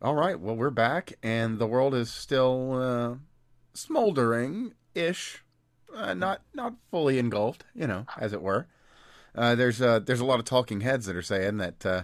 [0.00, 0.38] All right.
[0.38, 3.14] Well, we're back, and the world is still uh,
[3.74, 5.42] smoldering ish,
[5.92, 8.68] uh, not not fully engulfed, you know, as it were.
[9.34, 12.02] Uh, there's uh, there's a lot of talking heads that are saying that uh,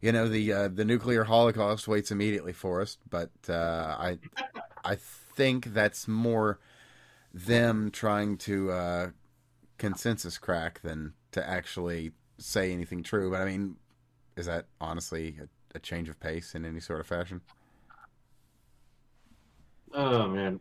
[0.00, 4.18] you know the uh, the nuclear holocaust waits immediately for us, but uh, I
[4.84, 6.58] I think that's more
[7.32, 9.12] them trying to
[9.78, 13.30] consensus crack than to actually say anything true.
[13.30, 13.76] But I mean,
[14.36, 17.40] is that honestly a, a change of pace in any sort of fashion?
[19.92, 20.60] Oh man.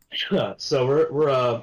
[0.56, 1.62] so we're we're uh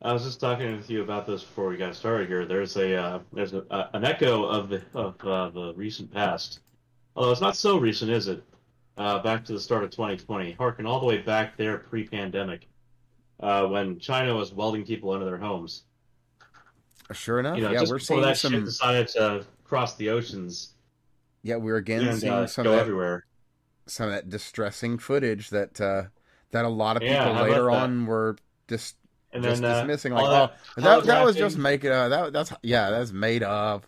[0.00, 2.46] I was just talking with you about this before we got started here.
[2.46, 6.60] There's a uh, there's a, uh, an echo of the of uh, the recent past,
[7.16, 8.44] although it's not so recent, is it?
[8.96, 12.66] Uh, back to the start of 2020, harken all the way back there pre-pandemic,
[13.40, 15.84] uh, when China was welding people into their homes.
[17.12, 18.52] Sure enough, You know, yeah, we're seeing that some.
[18.52, 20.74] shit decided to cross the oceans
[21.42, 23.24] Yeah, we're again and seeing uh, some of that everywhere.
[23.86, 26.04] some of that distressing footage that uh,
[26.50, 28.36] that a lot of people about later on were
[28.68, 28.96] just
[29.32, 32.52] And just then uh, dismissing like, oh, that that was just making uh, that that's
[32.62, 33.86] yeah, that's made up.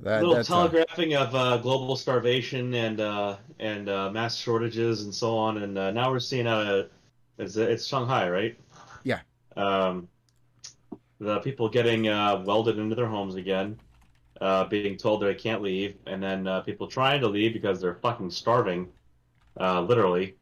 [0.00, 5.02] That little that's uh, telegraphing of uh, global starvation and uh, and uh, mass shortages
[5.02, 6.88] and so on, and uh, now we're seeing uh,
[7.38, 8.58] it's, it's Shanghai, right?
[9.04, 9.20] Yeah.
[9.56, 10.08] Um,
[11.20, 13.78] the people getting uh, welded into their homes again,
[14.42, 17.80] uh, being told that they can't leave, and then uh, people trying to leave because
[17.80, 18.88] they're fucking starving,
[19.60, 20.36] uh, literally,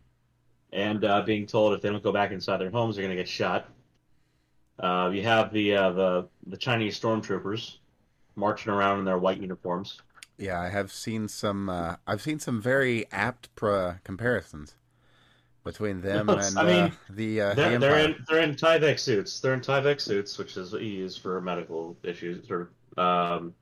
[0.73, 3.29] and uh, being told if they don't go back inside their homes, they're gonna get
[3.29, 3.69] shot.
[4.79, 7.77] Uh, you have the uh, the the Chinese stormtroopers
[8.37, 10.01] marching around in their white uniforms.
[10.39, 10.59] yeah.
[10.61, 11.69] I have seen some.
[11.69, 14.77] Uh, I've seen some very apt pro- comparisons
[15.65, 17.79] between them and I mean, uh, the uh, They're, Empire.
[17.79, 19.41] they're in they're in Tyvek suits.
[19.41, 22.51] They're in Tyvek suits, which is what you use for medical issues.
[22.51, 23.55] Or um,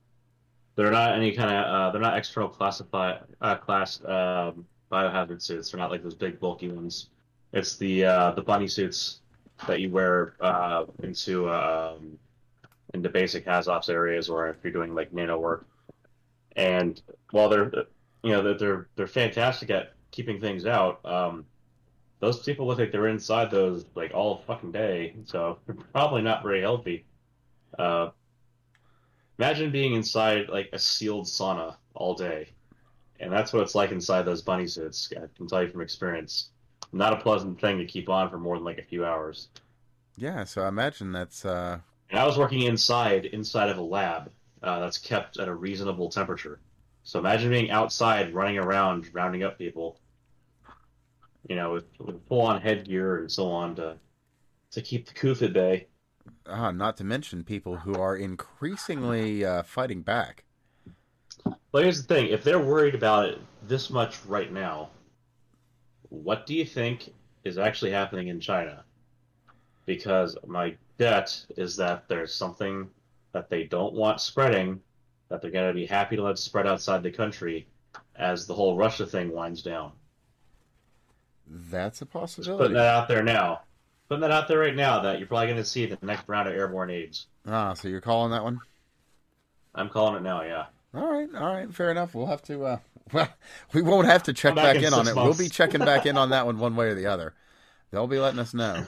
[0.79, 5.73] they're not any kind of uh, they're not external classify uh, class um, biohazard suits.
[5.73, 7.09] They're not like those big bulky ones.
[7.53, 9.19] It's the uh, the bunny suits
[9.67, 12.17] that you wear uh, into um,
[12.95, 15.67] into basic HazOps areas, or if you're doing like nano work.
[16.55, 17.03] And
[17.33, 17.73] while they're
[18.23, 21.05] you know they're, they're fantastic at keeping things out.
[21.05, 21.45] Um,
[22.21, 26.45] those people look like they're inside those like all fucking day, so they're probably not
[26.45, 27.05] very healthy.
[27.77, 28.11] Uh,
[29.39, 32.49] imagine being inside like a sealed sauna all day,
[33.21, 35.13] and that's what it's like inside those bunny suits.
[35.17, 36.51] I can tell you from experience,
[36.93, 39.49] not a pleasant thing to keep on for more than like a few hours.
[40.17, 41.79] Yeah, so I imagine that's uh,
[42.11, 44.31] And I was working inside inside of a lab
[44.63, 46.59] uh, that's kept at a reasonable temperature.
[47.05, 49.99] So imagine being outside, running around, rounding up people.
[51.49, 53.97] You know, with, with full-on headgear and so on to
[54.73, 55.87] to keep the coof at bay.
[56.47, 60.45] Uh, not to mention people who are increasingly uh, fighting back.
[61.73, 64.91] But here's the thing: if they're worried about it this much right now,
[66.09, 67.13] what do you think
[67.45, 68.85] is actually happening in China?
[69.87, 72.91] Because my bet is that there's something
[73.33, 74.81] that they don't want spreading,
[75.29, 77.67] that they're going to be happy to let spread outside the country
[78.17, 79.93] as the whole Russia thing winds down.
[81.47, 82.63] That's a possibility.
[82.63, 83.63] Putting that out there now.
[84.09, 86.49] Putting that out there right now that you're probably going to see the next round
[86.49, 87.27] of airborne AIDS.
[87.47, 88.59] Ah, so you're calling that one?
[89.75, 90.67] I'm calling it now, yeah.
[90.95, 92.15] All right, all right, fair enough.
[92.15, 92.65] We'll have to.
[92.65, 92.79] Uh,
[93.13, 93.29] well,
[93.75, 95.15] we won't have to check back back, in in on it.
[95.15, 97.35] We'll be checking back in on that one one way or the other.
[97.91, 98.85] They'll be letting us know.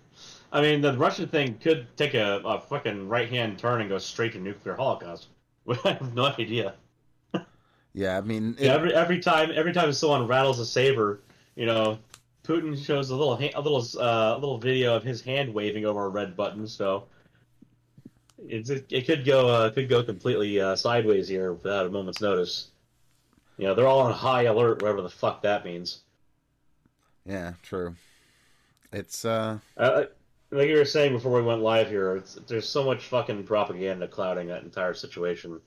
[0.52, 3.98] I mean, the Russian thing could take a, a fucking right hand turn and go
[3.98, 5.28] straight to nuclear holocaust.
[5.84, 6.74] I have no idea.
[7.92, 11.20] Yeah, I mean, it, Yeah, every every time every time someone rattles a saber,
[11.56, 11.98] you know,
[12.48, 15.84] Putin shows a little ha- a little uh, a little video of his hand waving
[15.84, 16.66] over a red button.
[16.66, 17.04] So
[18.38, 22.20] it's, it, it could go uh, could go completely uh, sideways here without a moment's
[22.22, 22.68] notice.
[23.58, 26.00] You know, they're all on high alert, whatever the fuck that means.
[27.26, 27.96] yeah, true.
[28.92, 30.04] It's uh, Uh,
[30.50, 34.08] like you were saying before we went live here, it's, there's so much fucking propaganda
[34.08, 35.60] clouding that entire situation.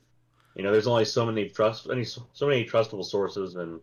[0.56, 3.80] You know, there's only so many trust, any so many trustable sources, and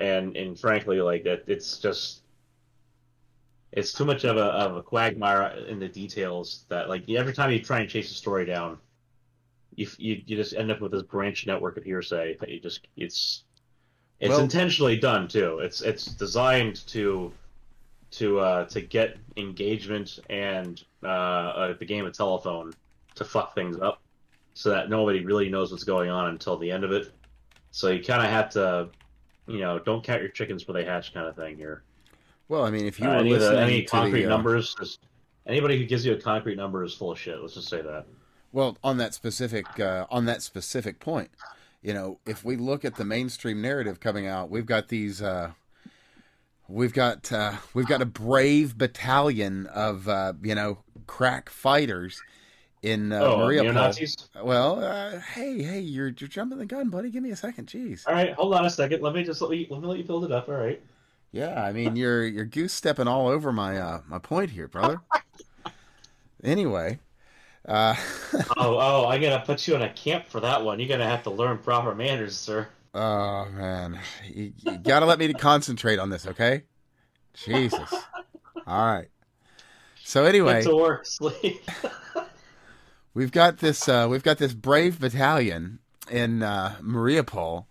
[0.00, 2.20] and and frankly, like that, it's just
[3.72, 7.50] it's too much of a of a quagmire in the details that like every time
[7.50, 8.78] you try and chase a story down,
[9.74, 12.86] you you, you just end up with this branch network of hearsay that you just
[12.96, 13.44] it's
[14.20, 15.58] it's Well- intentionally done too.
[15.58, 17.32] It's it's designed to
[18.12, 22.72] to uh, to get engagement and uh, uh, the game of telephone
[23.16, 24.00] to fuck things up,
[24.54, 27.12] so that nobody really knows what's going on until the end of it.
[27.72, 28.88] So you kind of have to,
[29.46, 31.82] you know, don't count your chickens before they hatch, kind of thing here.
[32.48, 35.06] well, I mean, if you Uh, were any the, any concrete the, uh, numbers, just
[35.46, 37.40] anybody who gives you a concrete number is full of shit.
[37.40, 38.06] Let's just say that.
[38.52, 41.30] well, on that specific uh, on that specific point,
[41.82, 45.20] you know, if we look at the mainstream narrative coming out, we've got these.
[45.22, 45.52] Uh,
[46.68, 52.22] we've got uh, we've got a brave battalion of uh, you know crack fighters
[52.84, 53.72] in uh, oh, Maria.
[53.72, 54.14] Nazis.
[54.40, 57.10] Well, uh, hey, hey, you're you're jumping the gun, buddy.
[57.10, 58.06] Give me a second, jeez.
[58.06, 59.02] All right, hold on a second.
[59.02, 60.48] Let me just let me let me let you build it up.
[60.48, 60.80] All right.
[61.32, 65.00] Yeah, I mean you're you're goose stepping all over my uh, my point here, brother.
[66.44, 67.00] anyway.
[67.66, 67.96] Uh,
[68.58, 69.06] oh, oh!
[69.06, 70.78] I gotta put you in a camp for that one.
[70.78, 72.68] You're gonna have to learn proper manners, sir.
[72.92, 73.98] Oh man,
[74.28, 76.64] you, you gotta let me concentrate on this, okay?
[77.32, 77.90] Jesus.
[78.66, 79.08] All right.
[80.04, 81.62] So anyway, Get to work, sleep.
[83.14, 85.78] We've got this uh, we've got this brave battalion
[86.10, 87.66] in uh, Mariupol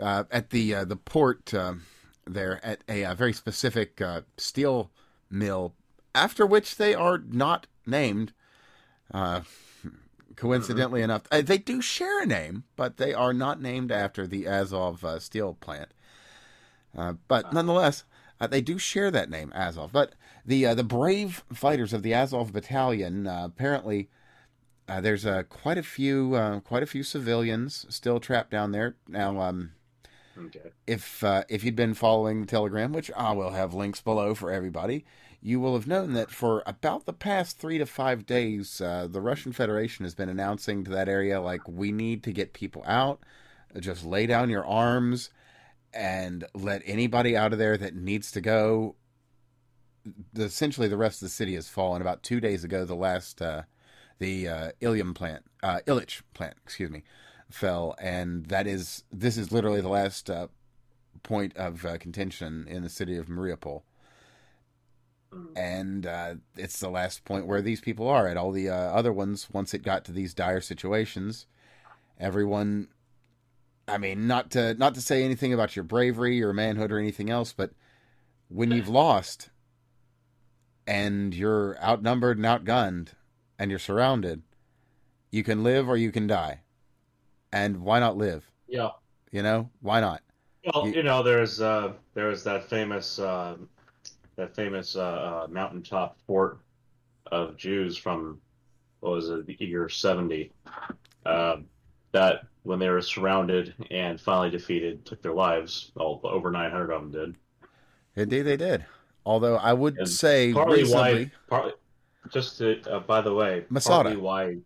[0.00, 1.82] uh, at the uh, the port um,
[2.26, 4.90] there at a, a very specific uh, steel
[5.30, 5.74] mill,
[6.14, 8.32] after which they are not named.
[9.12, 9.42] Uh,
[10.36, 14.46] coincidentally enough, uh, they do share a name, but they are not named after the
[14.48, 15.92] Azov uh, steel plant.
[16.96, 18.04] Uh, but nonetheless,
[18.40, 19.92] uh, they do share that name, Azov.
[19.92, 20.14] But
[20.44, 23.28] the uh, the brave fighters of the Azov battalion
[24.88, 29.40] uh, there's quite a few quite a few civilians still trapped down there now.
[29.40, 29.72] Um,
[30.38, 30.70] okay.
[30.86, 35.04] If if you'd been following the Telegram, which I will have links below for everybody,
[35.44, 39.20] you will have known that for about the past three to five days, uh, the
[39.20, 43.20] Russian Federation has been announcing to that area, like, we need to get people out.
[43.78, 45.28] Just lay down your arms
[45.92, 48.96] and let anybody out of there that needs to go.
[50.32, 52.00] The, essentially, the rest of the city has fallen.
[52.00, 53.64] About two days ago, the last, uh,
[54.18, 57.02] the uh, Ilium plant, uh, Illich plant, excuse me,
[57.50, 57.94] fell.
[58.00, 60.48] And that is, this is literally the last uh,
[61.22, 63.82] point of uh, contention in the city of Mariupol.
[65.56, 69.12] And uh, it's the last point where these people are at all the uh, other
[69.12, 69.48] ones.
[69.52, 71.46] Once it got to these dire situations
[72.18, 72.88] everyone
[73.88, 77.30] i mean not to not to say anything about your bravery or manhood or anything
[77.30, 77.70] else but
[78.48, 79.50] when you've lost
[80.86, 83.08] and you're outnumbered and outgunned
[83.64, 84.42] and you're surrounded
[85.30, 86.60] you can live or you can die
[87.50, 88.90] and why not live yeah
[89.32, 90.20] you know why not
[90.66, 93.56] well you, you know there's uh there's that famous uh
[94.36, 96.58] that famous uh, uh, mountaintop fort
[97.30, 98.40] of Jews from
[99.00, 100.50] what was it, the year 70.
[101.26, 101.66] Um,
[102.12, 105.92] that when they were surrounded and finally defeated, took their lives.
[105.96, 107.36] All over 900 of them did.
[108.16, 108.84] Indeed, they did.
[109.26, 111.72] Although I would and say partly why, partly,
[112.30, 114.04] just to, uh, by the way, Masada.
[114.04, 114.56] partly why,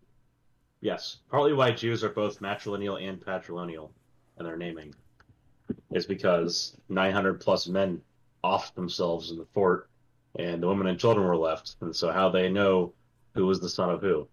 [0.80, 3.90] yes, partly why Jews are both matrilineal and patrilineal
[4.38, 4.94] in their naming
[5.92, 8.00] is because 900 plus men
[8.42, 9.88] off themselves in the fort,
[10.38, 11.76] and the women and children were left.
[11.80, 12.92] And so, how they know
[13.34, 14.28] who was the son of who?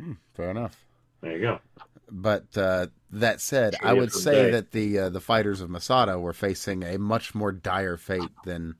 [0.00, 0.76] Hmm, fair enough.
[1.20, 1.60] There you go.
[2.10, 4.50] But uh, that said, I would say day.
[4.52, 8.76] that the uh, the fighters of Masada were facing a much more dire fate than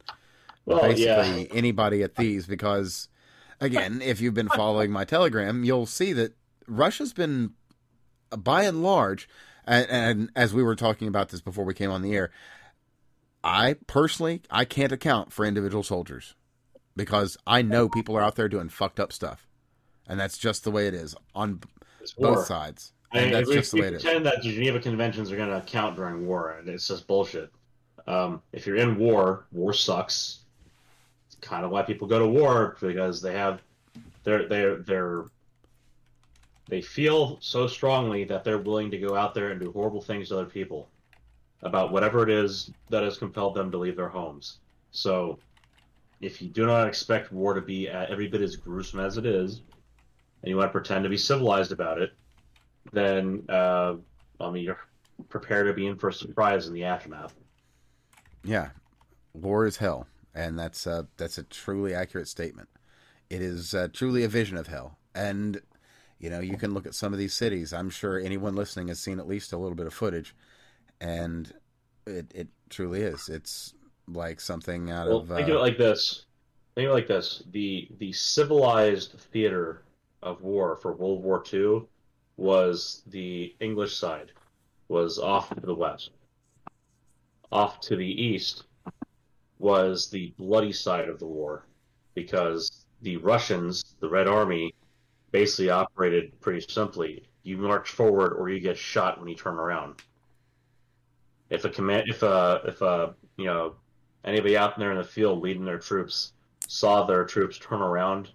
[0.77, 1.55] well, basically yeah.
[1.55, 3.09] anybody at these because,
[3.61, 6.35] again, if you've been following my Telegram, you'll see that
[6.67, 7.53] Russia's been,
[8.31, 9.29] by and large,
[9.67, 12.31] and, and as we were talking about this before we came on the air,
[13.43, 16.35] I personally I can't account for individual soldiers
[16.97, 19.49] because I know people are out there doing fucked up stuff,
[20.07, 21.61] and that's just the way it is on
[22.19, 22.93] both sides.
[23.13, 24.03] And I mean, that's we, just the way it is.
[24.03, 27.51] Pretend that the Geneva Conventions are going to count during war, and it's just bullshit.
[28.07, 30.40] Um, if you're in war, war sucks.
[31.41, 33.63] Kind of why people go to war because they have
[34.25, 35.25] they're they're they're
[36.69, 40.29] they feel so strongly that they're willing to go out there and do horrible things
[40.29, 40.89] to other people
[41.63, 44.59] about whatever it is that has compelled them to leave their homes.
[44.93, 45.39] So,
[46.21, 49.63] if you do not expect war to be every bit as gruesome as it is,
[50.43, 52.13] and you want to pretend to be civilized about it,
[52.93, 53.97] then uh,
[54.41, 54.79] I mean you're
[55.29, 57.35] prepared to be in for a surprise in the aftermath.
[58.45, 58.71] Yeah,
[59.35, 62.69] war is hell, and that's uh, that's a truly accurate statement.
[63.29, 65.61] It is uh, truly a vision of hell, and
[66.19, 67.73] you know you can look at some of these cities.
[67.73, 70.35] I'm sure anyone listening has seen at least a little bit of footage
[71.01, 71.53] and
[72.07, 73.29] it it truly is.
[73.29, 73.75] It's
[74.09, 75.29] like something out well, of.
[75.29, 76.27] Think uh, of it like this.
[76.75, 79.83] Think of it like this: the the civilized theater
[80.23, 81.83] of war for World War II
[82.37, 84.33] was the English side,
[84.89, 86.11] was off to the west.
[87.53, 88.65] Off to the east
[89.61, 91.67] was the bloody side of the war,
[92.15, 94.75] because the Russians, the Red Army,
[95.31, 97.29] basically operated pretty simply.
[97.45, 100.03] You march forward or you get shot when you turn around
[101.51, 103.75] if a command, if a, if a, you know,
[104.25, 106.33] anybody out there in the field leading their troops
[106.69, 108.31] saw their troops turn around,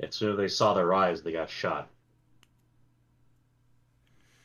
[0.00, 1.88] as soon as they saw their eyes, they got shot.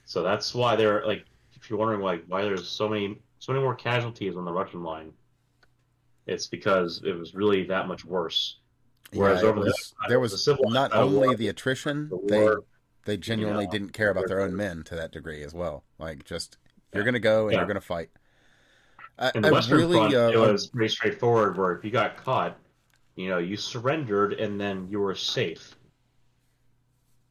[0.06, 3.64] So that's why they're like, if you're wondering like why there's so many so many
[3.64, 5.14] more casualties on the Russian line,
[6.28, 8.58] it's because it was really that much worse.
[9.14, 12.20] Whereas Yeah, over the was- side, there the civil not only war, the attrition, the
[12.28, 12.64] they war,
[13.06, 15.84] they genuinely know, didn't care about their own men to that degree as well.
[16.00, 16.98] Like just Yeah.
[16.98, 17.60] you're gonna go and Yeah.
[17.60, 18.10] you're gonna fight.
[19.20, 21.58] I, in the I Western really, Front, uh, it was pretty straightforward.
[21.58, 22.58] Where if you got caught,
[23.16, 25.76] you know, you surrendered and then you were safe.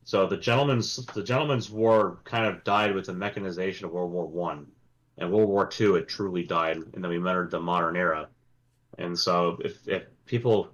[0.05, 4.27] So the gentleman's the gentleman's war kind of died with the mechanization of World War
[4.27, 4.67] One,
[5.19, 8.29] and World War Two it truly died, and then we entered the modern era.
[9.01, 10.71] And so if if people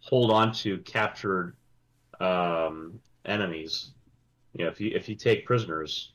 [0.00, 1.56] hold on to captured
[2.20, 3.90] um, enemies,
[4.54, 6.12] you know, if you if you take prisoners,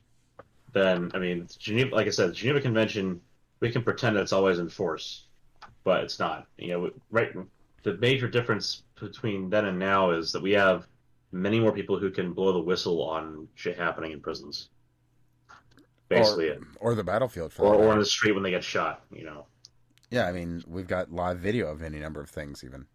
[0.72, 3.20] then I mean, Geneva, like I said, the Geneva Convention,
[3.60, 5.25] we can pretend that it's always in force,
[5.84, 6.48] but it's not.
[6.58, 7.31] You know, right?
[7.84, 10.88] The major difference between then and now is that we have
[11.34, 14.70] many more people who can blow the whistle on shit happening in prisons.
[16.08, 16.62] Basically, it.
[16.79, 19.03] or the battlefield for Or, or in the street when they get shot.
[19.12, 19.46] You know.
[20.12, 22.86] Yeah, I mean, we've got live video of any number of things, even,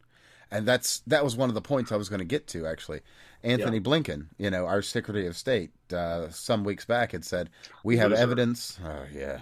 [0.51, 2.67] and that's that was one of the points I was going to get to.
[2.67, 3.01] Actually,
[3.43, 7.49] Antony Blinken, you know, our Secretary of State, uh, some weeks back had said
[7.83, 8.79] we have evidence.
[8.85, 9.41] Oh, yeah,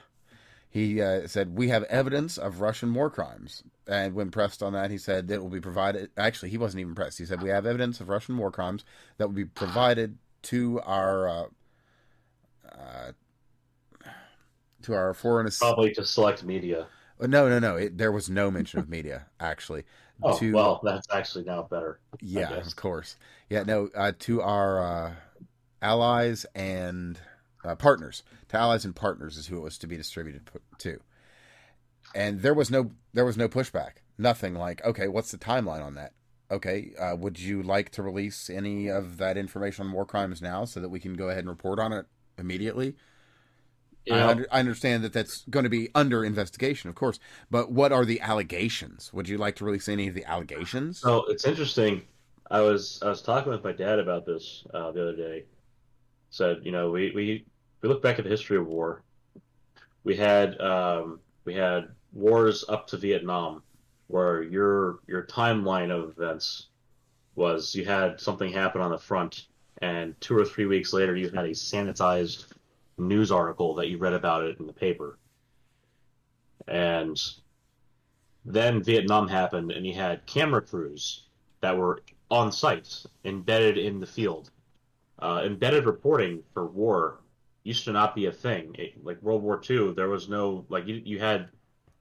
[0.70, 4.92] he uh, said we have evidence of Russian war crimes, and when pressed on that,
[4.92, 6.10] he said that will be provided.
[6.16, 7.18] Actually, he wasn't even pressed.
[7.18, 8.84] He said we have evidence of Russian war crimes
[9.18, 11.28] that will be provided to our.
[11.28, 11.44] Uh,
[12.72, 13.12] uh,
[14.82, 16.86] to our foreign Probably to select media.
[17.20, 17.76] Uh, No, no, no.
[17.76, 19.84] It, there was no mention of media actually.
[20.22, 21.98] Oh to well, that's actually now better.
[22.20, 23.16] yeah, of course.
[23.50, 23.88] Yeah, no.
[23.94, 25.14] Uh, to our uh,
[25.82, 27.18] allies and
[27.64, 31.00] uh, partners, to allies and partners is who it was to be distributed to.
[32.14, 33.94] And there was no there was no pushback.
[34.18, 36.12] Nothing like, okay, what's the timeline on that?
[36.50, 40.64] Okay, uh, would you like to release any of that information on war crimes now
[40.64, 42.06] so that we can go ahead and report on it
[42.38, 42.94] immediately?
[44.10, 47.18] I, under, I understand that that's going to be under investigation, of course.
[47.50, 49.12] But what are the allegations?
[49.12, 50.98] Would you like to release any of the allegations?
[50.98, 52.02] So it's interesting.
[52.50, 55.44] I was I was talking with my dad about this uh, the other day.
[56.30, 57.46] Said you know we, we
[57.80, 59.02] we look back at the history of war.
[60.04, 63.62] We had um, we had wars up to Vietnam,
[64.08, 66.66] where your your timeline of events
[67.34, 69.46] was you had something happen on the front,
[69.78, 72.46] and two or three weeks later you had a sanitized
[72.96, 75.18] news article that you read about it in the paper.
[76.66, 77.20] And
[78.44, 81.24] then Vietnam happened, and you had camera crews
[81.60, 84.50] that were on site, embedded in the field.
[85.18, 87.20] Uh, embedded reporting for war
[87.62, 88.74] used to not be a thing.
[88.78, 91.48] It- like World War II, there was no like you you had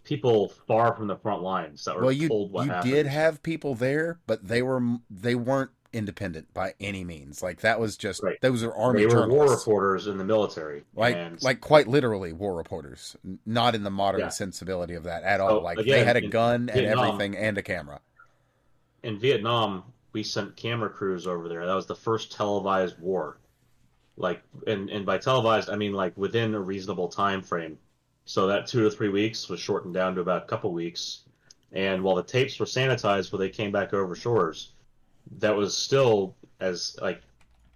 [0.03, 2.93] people far from the front lines that were well, you told what you happened.
[2.93, 7.41] did have people there, but they were they weren't independent by any means.
[7.43, 8.39] Like that was just Right.
[8.41, 12.33] those are army they were war reporters in the military, like and like quite literally
[12.33, 14.29] war reporters, not in the modern Yeah.
[14.29, 15.49] sensibility of that at all.
[15.49, 18.01] So, like they had a gun and Vietnam- everything and a camera.
[19.03, 19.83] in Vietnam,
[20.13, 21.65] we sent camera crews over there.
[21.65, 23.37] That was the first televised war.
[24.15, 27.77] Like, and, and by televised, I mean like within a reasonable time frame.
[28.25, 31.21] So that two to three weeks was shortened down to about a couple weeks.
[31.73, 34.73] And while the tapes were sanitized when they came back over shores,
[35.39, 37.21] that was still as like,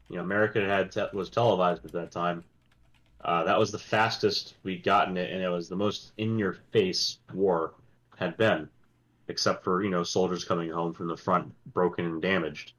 [0.10, 2.44] you know, America had te- was televised at that time.
[3.24, 7.74] Uh, that was the fastest we'd gotten it, and it was the most in-your-face war
[8.16, 8.70] had been
[9.28, 12.74] except for you know soldiers coming home from the front broken and damaged.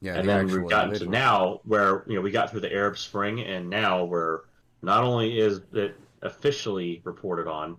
[0.00, 2.72] Yeah, and the then we've gotten to now where you know we got through the
[2.72, 4.42] Arab Spring, and now where
[4.82, 7.76] not only is it officially reported on,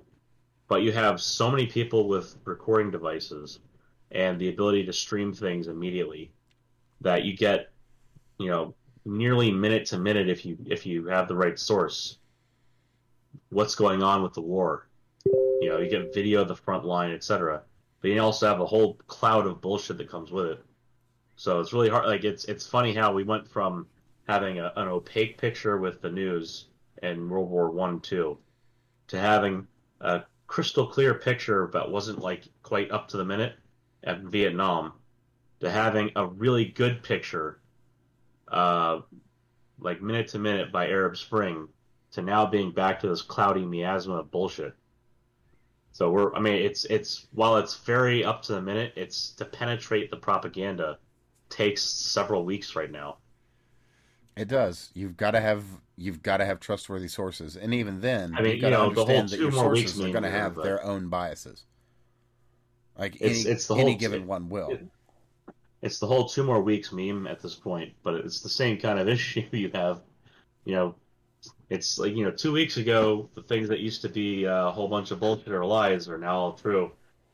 [0.68, 3.60] but you have so many people with recording devices
[4.12, 6.32] and the ability to stream things immediately
[7.02, 7.72] that you get
[8.38, 8.74] you know
[9.06, 12.18] nearly minute to minute if you if you have the right source.
[13.50, 14.88] What's going on with the war?
[15.26, 17.62] You know you get video of the front line etc
[18.02, 20.66] but you also have a whole cloud of bullshit that comes with it.
[21.36, 23.88] So it's really hard like it's it's funny how we went from
[24.28, 26.66] having a, an opaque picture with the news
[27.02, 28.38] in world war one two
[29.08, 29.68] to having
[30.02, 33.56] a crystal clear picture but wasn't like quite up to the minute
[34.04, 34.94] at vietnam
[35.60, 37.60] to having a really good picture
[38.48, 39.00] uh,
[39.80, 41.68] like minute to minute by arab spring
[42.12, 44.76] to now being back to this cloudy miasma of bullshit
[45.92, 49.46] so we're I mean it's it's while it's very up to the minute, it's to
[49.46, 50.98] penetrate the propaganda
[51.50, 53.18] takes several weeks right now.
[54.38, 54.90] It does.
[54.94, 55.64] You've got to have
[55.98, 58.84] you've got to have trustworthy sources, and even then, I mean, you've got you to
[58.84, 61.10] know, the whole two your more weeks sources are going to have but- their own
[61.10, 61.66] biases.
[63.02, 64.70] Like It's- any, it's the any whole- given one will.
[64.70, 64.88] it-
[65.82, 69.00] It's the whole two more weeks meme at this point, but it's the same kind
[69.00, 70.02] of issue you have.
[70.66, 70.96] You know,
[71.72, 74.88] It's like you know, two weeks ago, the things that used to be a whole
[74.88, 76.86] bunch of bullshit or lies are now all true.
[76.86, 76.92] In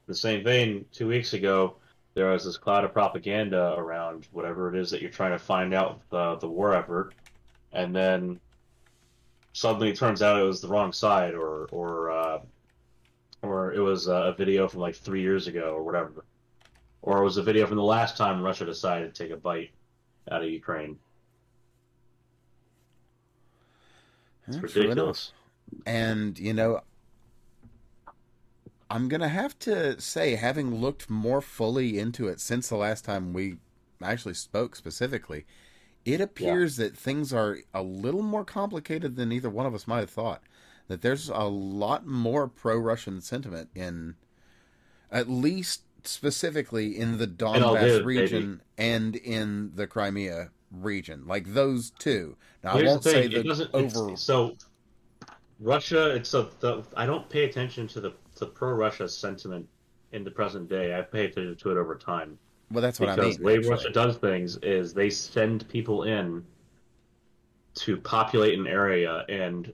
[0.07, 1.75] the same vein, two weeks ago,
[2.13, 5.73] there was this cloud of propaganda around whatever it is that you're trying to find
[5.73, 7.13] out the the war effort,
[7.73, 8.39] and then
[9.51, 12.39] suddenly it turns out it was the wrong side, or or uh,
[13.41, 16.25] or it was a video from like three years ago, or whatever,
[17.01, 19.71] or it was a video from the last time Russia decided to take a bite
[20.31, 20.99] out of Ukraine.
[24.47, 25.33] It's Yeah, ridiculous.
[25.85, 26.81] And you know,
[28.89, 33.33] I'm gonna have to say, having looked more fully into it since the last time
[33.33, 33.57] we
[34.01, 35.45] actually spoke specifically,
[36.05, 39.99] it appears that things are a little more complicated than either one of us might
[40.01, 40.43] have thought.
[40.87, 44.15] That there's a lot more pro-Russian sentiment in,
[45.11, 52.37] at least specifically in the Donbass region and in the Crimea region, like those two.
[52.63, 53.69] Now, I Here's won't the say thing: the it doesn't.
[53.73, 54.15] over.
[54.15, 54.55] So
[55.59, 59.67] Russia, it's a, the I don't pay attention to the the pro-Russia sentiment
[60.13, 60.97] in the present day.
[60.97, 62.37] I pay attention to it over time.
[62.71, 63.39] Well, that's what I because mean.
[63.39, 63.69] the way actually.
[63.71, 66.45] Russia does things is they send people in
[67.75, 69.71] to populate an area and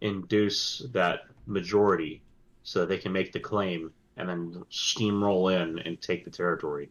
[0.00, 2.22] induce that majority
[2.62, 6.88] so that they can make the claim and then steamroll in and take the territory.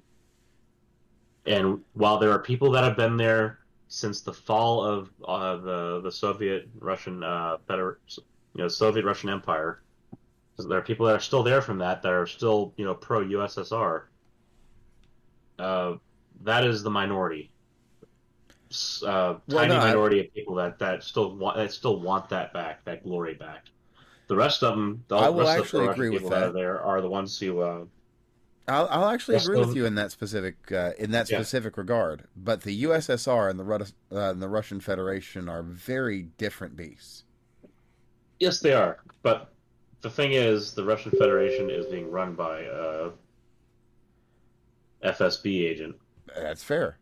[1.46, 6.01] And while there are people that have been there since the fall of uh, the
[6.01, 7.94] the Soviet Russian uh, you
[8.56, 9.82] know Soviet Russian Empire,
[10.58, 13.24] there are people that are still there from that that are still you know pro
[13.24, 14.04] USSR
[15.60, 15.96] uh,
[16.44, 17.51] that is the minority.
[18.72, 22.30] Uh, Well, tiny no, I- minority of people that, that still want that still want
[22.30, 23.66] that back, that glory back.
[24.28, 26.54] The rest of them, the I will rest actually of the agree with people that.
[26.54, 27.62] there are the ones who.
[27.62, 27.86] Uh,
[28.68, 31.38] I'll, I'll actually agree with you in that specific uh, in that Yeah.
[31.40, 32.26] specific regard.
[32.38, 37.24] But the USSR and the Rus- uh, and the Russian Federation are very different beasts.
[38.40, 39.52] yes, they are, but
[40.02, 43.10] the thing is, the Russian Federation is being run by a
[45.04, 45.96] FSB agent,
[46.36, 46.98] That's fair.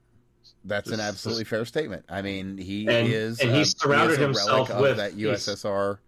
[0.68, 2.06] That's an absolutely fair statement.
[2.10, 6.00] I mean, he And- is and he surrounded himself with- that USSR.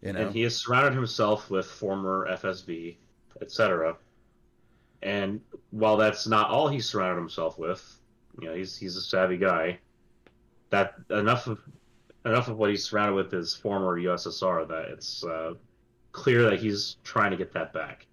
[0.00, 2.98] You know, and he has surrounded himself with former FSB,
[3.40, 3.96] etc.
[5.02, 8.00] And while that's not all he's surrounded himself with,
[8.40, 9.78] you know, he's he's a savvy guy.
[10.70, 11.58] That enough of
[12.26, 15.54] enough of what he's surrounded with is former USSR that it's uh,
[16.12, 18.06] clear that he's trying to get that back,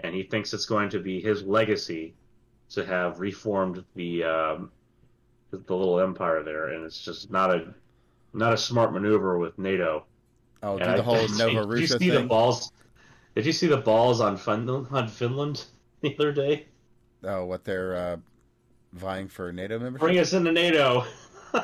[0.00, 2.14] and he thinks it's going to be his legacy
[2.70, 4.70] to have reformed the um,
[5.50, 7.74] the little empire there, and it's just not a
[8.32, 10.04] not a smart maneuver with NATO.
[10.62, 12.72] oh, do And the I- whole did Nova you Russia see the balls?
[13.34, 15.64] Did you see the balls on Finland, on Finland
[16.00, 16.66] the other day?
[17.24, 18.16] Oh, what they're uh,
[18.92, 20.00] vying for NATO membership?
[20.06, 21.04] Bring us into NATO.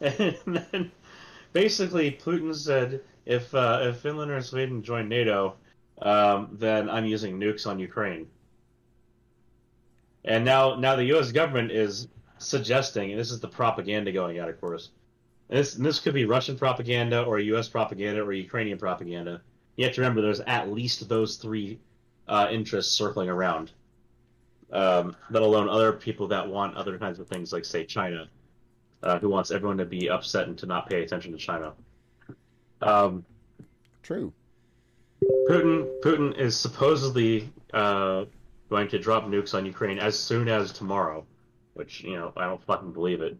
[0.00, 0.90] and then
[1.52, 5.54] basically Putin said, if uh, if Finland or Sweden join NATO,
[6.02, 8.26] um, then I'm using nukes on Ukraine.
[10.26, 11.32] And now now the U.S.
[11.32, 12.08] government is
[12.38, 14.90] suggesting, and this is the propaganda going out, of course.
[15.48, 17.68] And this and this could be Russian propaganda or U.S.
[17.68, 19.40] propaganda or Ukrainian propaganda.
[19.76, 21.78] You have to remember there's at least those three
[22.28, 23.70] uh, interests circling around.
[24.72, 28.28] Um, let alone other people that want other kinds of things, like say China,
[29.04, 31.72] uh, who wants everyone to be upset and to not pay attention to China.
[32.82, 33.24] Um,
[34.02, 34.32] True.
[35.48, 38.24] Putin Putin is supposedly uh,
[38.68, 41.24] going to drop nukes on Ukraine as soon as tomorrow,
[41.74, 43.36] which you know I don't fucking believe it.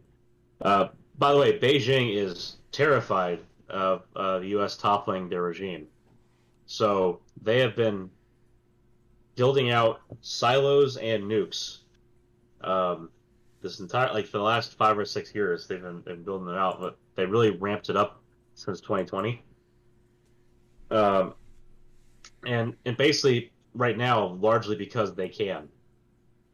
[0.60, 4.76] Uh, by the way, Beijing is terrified of uh, the U.S.
[4.76, 5.86] toppling their regime,
[6.66, 8.10] so they have been
[9.34, 11.78] building out silos and nukes.
[12.62, 13.10] Um,
[13.62, 16.56] this entire like for the last five or six years, they've been, been building them
[16.56, 18.22] out, but they really ramped it up
[18.54, 19.42] since 2020.
[20.90, 21.34] Um,
[22.46, 25.68] and and basically right now, largely because they can.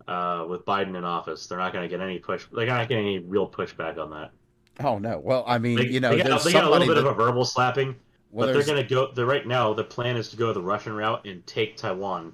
[0.09, 2.45] Uh, with Biden in office, they're not going to get any push.
[2.53, 4.33] They're not getting any real pushback on that.
[4.81, 5.21] Oh no.
[5.21, 7.13] Well, I mean, They, you know, they got, they got a little bit that, of
[7.13, 7.95] a verbal slapping,
[8.31, 9.13] well, but they're going to go.
[9.13, 9.73] They're right now.
[9.75, 12.33] The plan is to go the Russian route and take Taiwan.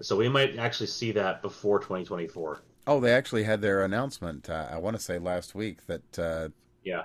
[0.00, 2.62] So we might actually see that before 2024.
[2.86, 4.48] Oh, they actually had their announcement.
[4.48, 6.18] Uh, I want to say last week that.
[6.18, 6.48] Uh,
[6.82, 7.04] Yeah.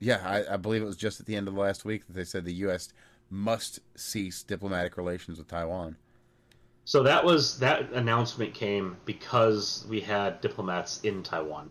[0.00, 2.24] yeah, I, I believe it was just at the end of last week that they
[2.24, 2.92] said the U.S.
[3.30, 5.96] must cease diplomatic relations with Taiwan.
[6.84, 11.70] So that was that announcement came because we had diplomats in Taiwan,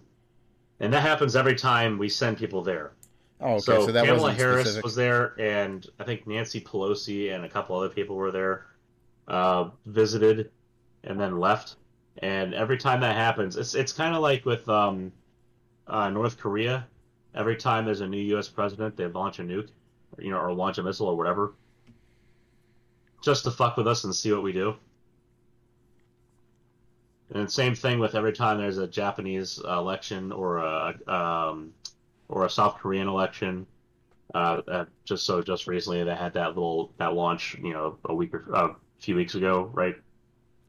[0.79, 2.91] and that happens every time we send people there.
[3.39, 3.59] Oh, okay.
[3.59, 4.83] So, so, that Kamala Harris specific.
[4.83, 8.65] was there, and I think Nancy Pelosi and a couple other people were there,
[9.27, 10.51] uh, visited,
[11.03, 11.75] and then left.
[12.19, 15.11] And every time that happens, it's it's kind of like with um,
[15.87, 16.87] uh, North Korea
[17.37, 18.49] every time there's a new U.S.
[18.49, 19.69] president, they launch a nuke,
[20.17, 21.53] you know, or launch a missile or whatever,
[23.23, 24.75] just to fuck with us and see what we do.
[27.33, 31.73] And same thing with every time there's a Japanese election or a um,
[32.29, 33.67] or a South Korean election.
[34.33, 38.15] Uh, uh, just so just recently they had that little that launch, you know, a
[38.15, 39.95] week or uh, a few weeks ago, right?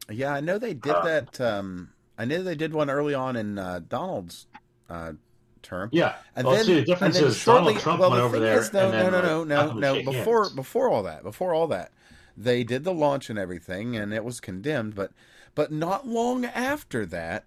[0.09, 1.41] Yeah, I know they did Uh, that.
[1.41, 4.47] Um, I know they did one early on in uh, Donald's
[4.89, 5.13] uh,
[5.61, 5.89] term.
[5.91, 6.15] Yeah.
[6.35, 8.25] And well, then, see, the difference and then is shortly, Donald Trump well, went the
[8.25, 8.59] over thing there.
[8.59, 10.03] is, no, then, no, no, like, no, no, no.
[10.11, 10.55] Before, hands.
[10.55, 11.91] before all that, before all that,
[12.37, 14.95] they did the launch and everything, and it was condemned.
[14.95, 15.11] But,
[15.55, 17.45] but not long after that,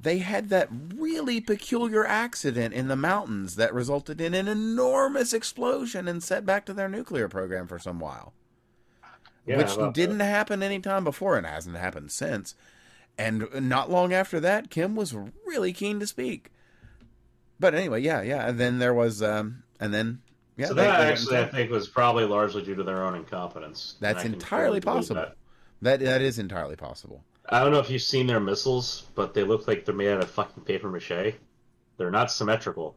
[0.00, 6.06] they had that really peculiar accident in the mountains that resulted in an enormous explosion
[6.06, 8.32] and set back to their nuclear program for some while
[9.44, 10.24] Yeah, which about uh, didn't that.
[10.26, 12.54] happen any time before and hasn't happened since.
[13.18, 16.52] And not long after that, Kim was really keen to speak.
[17.60, 18.48] But anyway, yeah, yeah.
[18.48, 20.20] And then there was, um, and then
[20.56, 23.14] yeah, so they- that they actually, I think, was probably largely due to their own
[23.14, 23.96] incompetence.
[24.00, 25.20] That's entirely possible.
[25.22, 25.36] that.
[25.82, 27.24] that that is entirely possible.
[27.50, 30.22] I don't know if you've seen their missiles, but they look like they're made out
[30.22, 31.34] of fucking paper mache.
[31.96, 32.94] They're not symmetrical.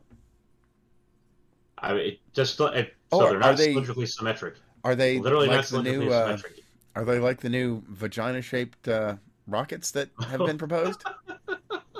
[1.77, 4.55] I mean, it just it, Oh, so they're not they cylindrically symmetric.
[4.83, 6.11] Are they Literally like not the cylindrically new?
[6.11, 6.53] Uh, symmetric.
[6.95, 9.15] are they like the new vagina-shaped uh,
[9.47, 11.03] rockets that have been proposed?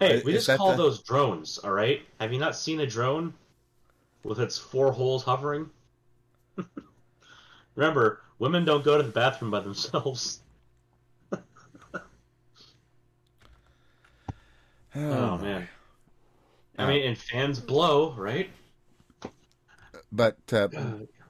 [0.00, 2.02] Hey, we is just call the- those drones, all right?
[2.20, 3.34] Have you not seen a drone
[4.24, 5.70] with its four holes hovering?
[7.76, 10.40] Remember, women don't go to the bathroom by themselves.
[14.94, 15.68] Oh, man.
[16.78, 18.50] I Uh, mean, and fans blow, right?
[20.12, 20.68] But uh,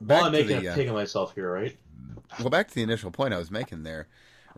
[0.01, 1.77] back I'm to making the a uh, pig of myself here, right?
[2.39, 4.07] well, back to the initial point I was making there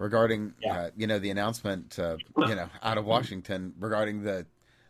[0.01, 0.81] regarding Yeah.
[0.81, 2.17] uh, you know the announcement uh,
[2.49, 4.47] you know out of Washington regarding the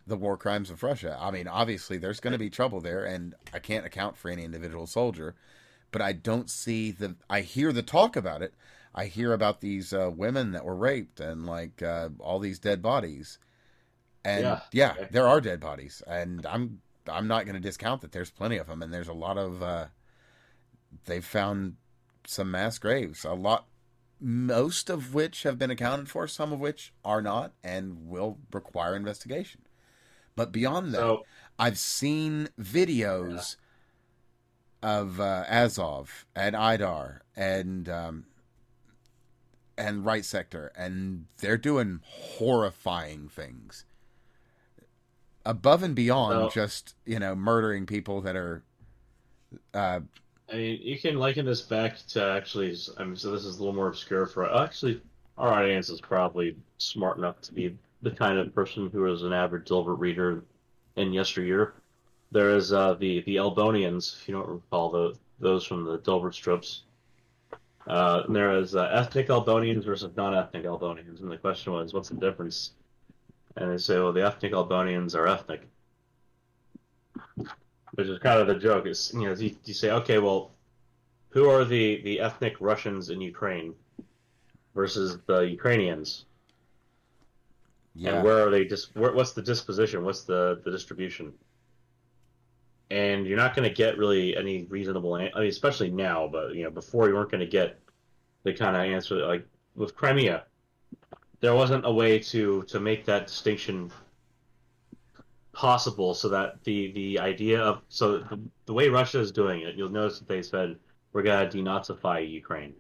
[0.07, 1.17] the war crimes of Russia.
[1.21, 4.45] I mean, obviously there's going to be trouble there, and I can't account for any
[4.45, 5.35] individual soldier,
[5.93, 7.17] but I don't see the.
[7.29, 8.55] I hear the talk about it.
[8.95, 12.81] I hear about these uh, women that were raped and like uh, all these dead
[12.83, 13.39] bodies,
[14.25, 14.61] and Yeah.
[14.73, 18.57] yeah, there are dead bodies, and I'm I'm not going to discount that there's plenty
[18.59, 19.63] of them, and there's a lot of.
[19.63, 19.87] Uh,
[21.05, 21.77] they've found
[22.27, 23.67] some mass graves, a lot,
[24.21, 28.95] most of which have been accounted for, some of which are not, and will require
[28.95, 29.63] investigation.
[30.37, 31.27] But beyond that, So,
[31.59, 33.57] I've seen videos
[34.83, 38.27] of uh, Azov and Aidar and um,
[39.77, 43.85] and Right Sector, and they're doing horrifying things
[45.45, 48.63] above and beyond So- just you know murdering people that are.
[49.75, 50.01] Uh,
[50.53, 52.77] I mean, you can liken this back to actually.
[52.99, 55.01] I mean, so this is a little more obscure for actually.
[55.39, 59.33] Our audience is probably smart enough to be the kind of person who is an
[59.33, 60.43] average Dilbert reader
[60.97, 61.75] in yesteryear.
[62.33, 66.35] There is uh, the the Elbonians, if you don't recall the those from the Dilbert
[66.35, 66.83] strips.
[67.87, 72.11] Uh, and there is uh, ethnic Elbonians versus non-ethnic Elbonians, and the question was, what's
[72.11, 72.73] the difference?
[73.57, 75.63] And they say, well, the ethnic Elbonians are ethnic
[77.95, 78.87] which is kind of the joke.
[78.87, 80.53] Is you know you, you say, okay, well,
[81.31, 83.75] who are the the ethnic Russians in Ukraine
[84.75, 86.25] versus the Ukrainians,
[87.95, 88.65] yeah, and where are they?
[88.65, 90.05] Dis- where, what's the disposition?
[90.05, 91.33] What's the the distribution?
[92.91, 95.15] And you're not going to get really any reasonable.
[95.15, 97.79] I mean, especially now, but you know, before you weren't going to get
[98.43, 100.45] the kind of answer like with Crimea.
[101.41, 103.91] There wasn't a way to to make that distinction
[105.53, 109.75] possible so that the the idea of so the, the way Russia is doing it,
[109.77, 110.77] you'll notice that they said
[111.13, 112.75] we're gonna denazify Ukraine,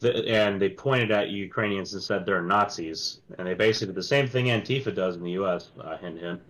[0.00, 4.02] the, and they pointed at Ukrainians and said they're Nazis, and they basically did the
[4.02, 5.70] same thing Antifa does in the U.S.
[5.80, 6.40] Uh, hint hint.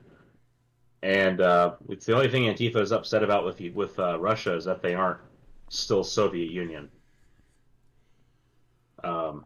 [1.02, 4.64] And uh, it's the only thing Antifa is upset about with with uh, Russia is
[4.64, 5.20] that they aren't
[5.68, 6.88] still Soviet Union.
[9.04, 9.44] Um,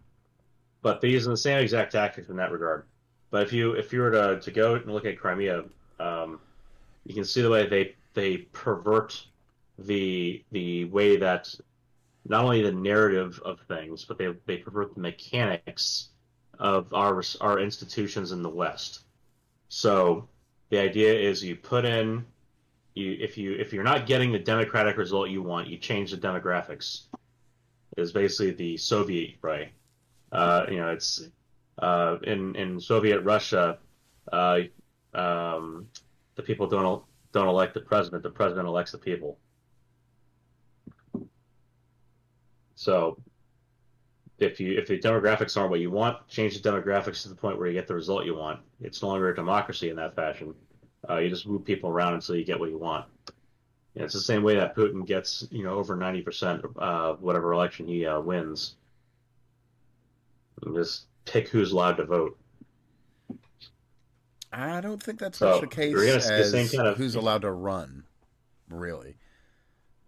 [0.82, 2.84] but they're using the same exact tactics in that regard.
[3.30, 5.64] But if you if you were to, to go and look at Crimea,
[5.98, 6.40] um,
[7.04, 9.24] you can see the way they they pervert
[9.78, 11.54] the the way that
[12.28, 16.08] not only the narrative of things, but they they pervert the mechanics
[16.58, 19.00] of our our institutions in the West.
[19.68, 20.28] So
[20.70, 22.26] the idea is you put in
[22.94, 26.16] you if you if you're not getting the democratic result you want, you change the
[26.16, 27.02] demographics.
[27.96, 29.72] Is basically the Soviet way.
[30.30, 31.28] Uh, you know, it's
[31.80, 33.78] uh, in in Soviet Russia,
[34.32, 34.60] uh,
[35.14, 35.86] um,
[36.36, 38.22] the people don't don't elect the president.
[38.22, 39.38] The president elects the people.
[42.74, 43.18] So,
[44.38, 47.58] if you if the demographics aren't what you want, change the demographics to the point
[47.58, 48.60] where you get the result you want.
[48.80, 50.54] It's no longer a democracy in that fashion.
[51.08, 53.06] Uh, you just move people around until you get what you want.
[53.94, 57.52] And it's the same way that Putin gets, you know, over ninety percent of whatever
[57.52, 58.76] election he uh, wins.
[60.62, 62.36] And just pick who's allowed to vote.
[64.52, 66.96] I don't think that's So, much the case you're gonna see the same kind of-
[66.96, 68.04] who's allowed to run,
[68.68, 69.16] really.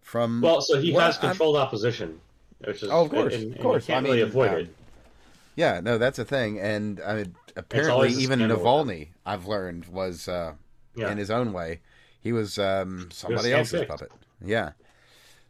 [0.01, 2.19] From Well, so he Well, has I'm- controlled opposition,
[2.59, 3.85] which is Oh, of course, and, and of course.
[3.85, 4.75] can't I really mean, avoid um, it.
[5.55, 10.55] yeah, no, that's a thing, and I mean, apparently even Navalny, I've learned, was uh,
[10.95, 11.09] Yeah.
[11.09, 11.79] in his own way,
[12.19, 14.11] he was um, somebody else's puppet.
[14.41, 14.73] Yeah,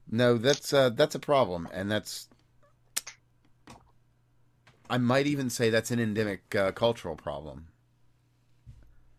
[0.09, 2.29] no, that's uh, that's a problem, and that's
[4.89, 7.67] I might even say that's an endemic uh, cultural problem.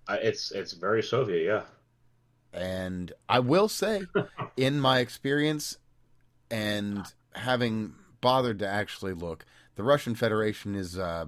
[0.06, 1.62] Uh, It's it's very Soviet, yeah.
[2.52, 4.02] And I will say,
[4.56, 5.78] in my experience
[6.50, 9.44] and having bothered to actually look,
[9.76, 11.26] the Russian Federation is uh,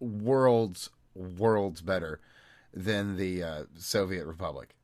[0.00, 2.20] worlds, worlds better
[2.74, 4.74] than the uh, Soviet Republic.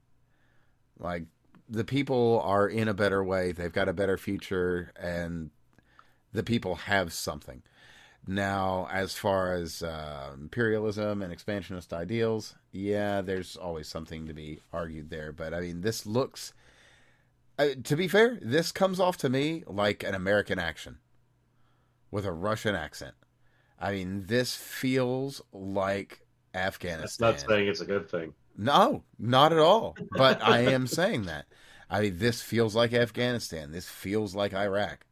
[0.98, 1.25] Like,
[1.68, 5.51] the people are in a better way, they've got a better future, and
[6.33, 7.62] the people have something.
[8.26, 14.61] Now, as far as uh, imperialism and expansionist ideals, yeah, there's always something to be
[14.72, 15.32] argued there.
[15.32, 16.52] But I mean, this looks,
[17.58, 20.98] uh, to be fair, this comes off to me like an American action
[22.12, 23.14] with a Russian accent.
[23.80, 26.20] I mean, this feels like
[26.54, 27.32] Afghanistan.
[27.32, 28.35] That's not saying it's a good thing.
[28.56, 29.96] No, not at all.
[30.12, 31.46] But I am saying that.
[31.90, 33.72] I mean, this feels like Afghanistan.
[33.72, 35.06] This feels like Iraq.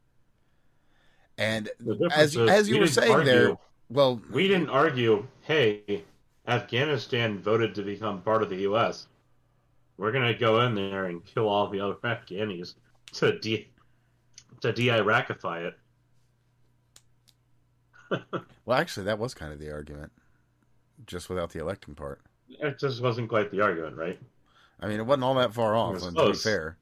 [1.41, 1.71] And
[2.15, 3.57] as as you we were saying there,
[3.89, 5.27] well, we didn't argue.
[5.41, 6.05] Hey,
[6.47, 9.07] Afghanistan voted to become part of the U.S.
[9.97, 12.75] We're gonna go in there and kill all the other Afghanis
[13.15, 13.67] to de
[14.61, 15.79] to de-Iraqify it.
[18.67, 20.13] well, actually, that was kind of the argument,
[21.07, 22.21] just without the electing part.
[22.51, 24.19] It just wasn't quite the argument, right?
[24.79, 25.95] I mean, it wasn't all that far off.
[25.95, 26.77] was To be fair,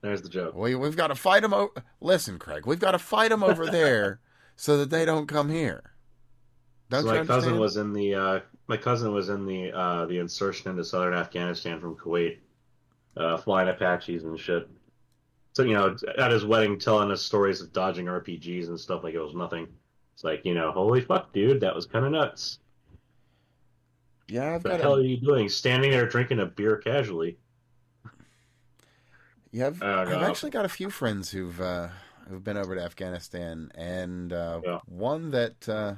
[0.00, 0.54] There's the joke.
[0.54, 1.52] we we've got to fight them.
[1.52, 4.20] O- Listen, Craig, we've got to fight them over there
[4.56, 5.92] so that they don't come here.
[6.90, 7.28] Don't So my understand?
[7.28, 11.14] cousin was in the uh, my cousin was in the uh, the insertion into southern
[11.14, 12.38] Afghanistan from Kuwait,
[13.16, 14.68] uh, flying Apaches and shit.
[15.54, 19.14] So you know, at his wedding, telling us stories of dodging RPGs and stuff like
[19.14, 19.66] it was nothing.
[20.14, 22.58] It's like you know, holy fuck, dude, that was kind of nuts.
[24.28, 26.76] yeah, I've What got the hell a, are you doing, standing there drinking a beer
[26.76, 27.38] casually?
[29.58, 31.88] Yeah, I've, Oh, I've actually got a few friends who've uh,
[32.28, 34.78] who've been over to Afghanistan, and uh, Yeah.
[34.86, 35.94] one that uh,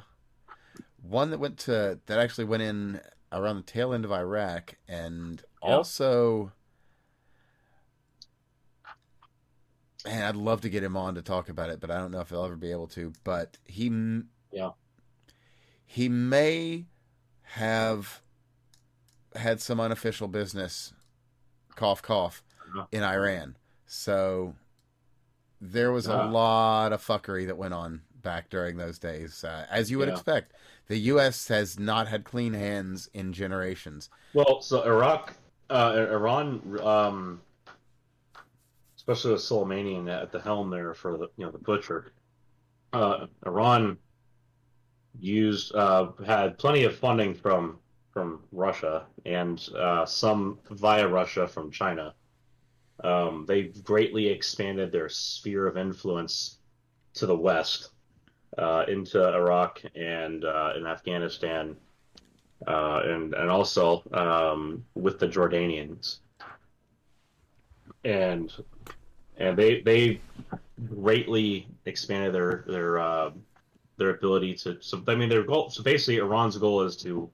[1.03, 3.01] one that went to that actually went in
[3.33, 5.75] around the tail end of Iraq, and Yeah.
[5.77, 6.53] also.
[10.07, 12.21] Man, I'd love to get him on to talk about it, but I don't know
[12.21, 13.13] if he'll ever be able to.
[13.23, 14.71] But he, Yeah.
[15.85, 16.87] he may
[17.43, 18.23] have
[19.35, 20.95] had some unofficial business,
[21.77, 22.43] cough cough,
[22.75, 22.87] Uh-huh.
[22.93, 23.57] in Iran.
[23.87, 24.55] So
[25.61, 29.91] there was a lot of fuckery that went on back during those days, uh, as
[29.91, 30.15] you would Yeah.
[30.15, 30.53] expect.
[30.89, 31.49] The U.S.
[31.49, 34.11] has not had clean hands in generations.
[34.35, 35.35] Well, so Iraq,
[35.69, 37.41] uh, Iran, um,
[38.97, 42.13] especially with Soleimani at the helm there for the you know the butcher,
[42.93, 43.99] uh, Iran
[45.19, 47.79] used uh, had plenty of funding from
[48.13, 52.15] from Russia and uh, some via Russia from China.
[53.03, 56.59] Um, they greatly expanded their sphere of influence
[57.15, 57.91] to the west,
[58.59, 61.77] uh, into Iraq and uh, in Afghanistan
[62.67, 66.19] uh, and and also um, with the Jordanians,
[68.05, 68.53] and
[69.37, 70.21] and they they
[70.89, 73.31] greatly expanded their their uh,
[73.97, 74.79] their ability to.
[74.81, 75.71] So I mean, their goal.
[75.71, 77.31] So basically, Iran's goal is to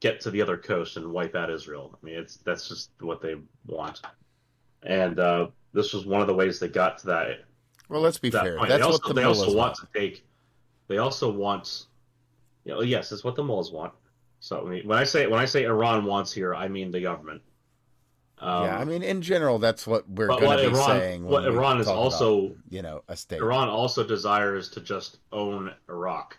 [0.00, 1.96] get to the other coast and wipe out Israel.
[2.00, 4.00] I mean, it's that's just what they want,
[4.82, 7.44] and uh, this was one of the ways they got to that
[7.88, 8.56] Well, let's be that fair.
[8.56, 8.68] point.
[8.68, 10.24] That's they also, what the they also mullahs want to take.
[10.88, 11.86] They also want.
[12.64, 13.92] You know, yes, that's what the mullahs want.
[14.40, 17.00] So I mean, when I say when I say Iran wants here, I mean the
[17.00, 17.42] government.
[18.40, 21.24] Um, yeah, I mean, in general, that's what we're going to be Iran, saying.
[21.24, 23.40] What Iran is also about, you know, a state.
[23.40, 26.38] Iran also desires to just own Iraq.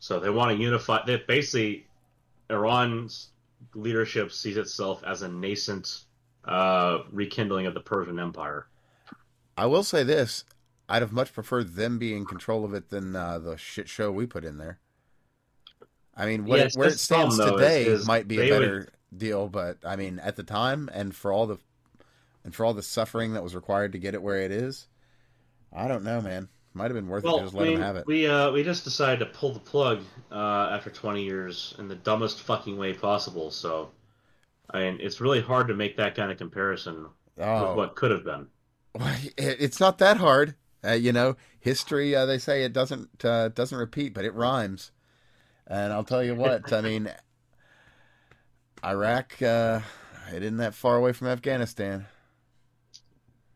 [0.00, 1.04] So they want to unify.
[1.06, 1.86] That basically,
[2.50, 3.28] Iran's
[3.74, 6.04] leadership sees itself as a nascent
[6.44, 8.66] uh, rekindling of the Persian Empire.
[9.56, 10.44] I will say this:
[10.88, 14.10] I'd have much preferred them be in control of it than uh, the shit show
[14.10, 14.78] we put in there.
[16.16, 19.48] I mean, what where it stands though, today is- is might be a better deal,
[19.48, 21.58] but I mean, at the time and for all the
[22.44, 24.88] and for all the suffering that was required to get it where it is,
[25.72, 26.48] I don't know, man.
[26.74, 28.06] Might have been worth it to just I let mean, him have it.
[28.06, 30.00] we uh, we just decided to pull the plug
[30.30, 33.50] uh, after 20 years in the dumbest fucking way possible.
[33.50, 33.90] So,
[34.72, 37.06] I mean, it's really hard to make that kind of comparison
[37.38, 38.48] Oh, with what could have been.
[38.94, 40.54] it- it's not that hard.
[40.84, 42.14] Uh, you know, history.
[42.14, 44.90] Uh, they say it doesn't uh, doesn't repeat, but it rhymes.
[45.66, 46.72] And I'll tell you what.
[46.72, 47.08] I mean,
[48.84, 49.40] Iraq.
[49.40, 49.80] Uh,
[50.32, 52.06] it isn't that far away from Afghanistan.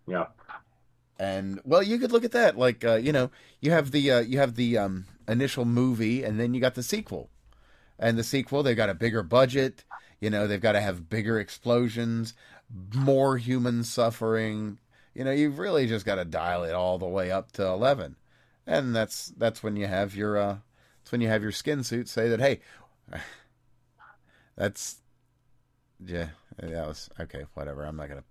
[0.07, 0.26] Yeah.
[1.18, 2.57] And well, you could look at that.
[2.59, 6.38] Like uh, you know, you have the uh, you have the um, initial movie, and
[6.38, 7.31] then you got the sequel.
[7.98, 9.85] And the sequel, they've got a bigger budget.
[10.20, 12.35] You know, they've got to have bigger explosions,
[12.94, 14.79] more human suffering.
[15.14, 18.16] You know, you've really just got to dial it all the way up to eleven,
[18.66, 20.57] and that's that's when you have your uh,
[21.02, 22.61] that's when you have your skin suit say that hey,
[24.57, 24.96] that's
[26.05, 27.44] yeah, that was okay.
[27.55, 27.85] Whatever.
[27.85, 28.24] I'm not gonna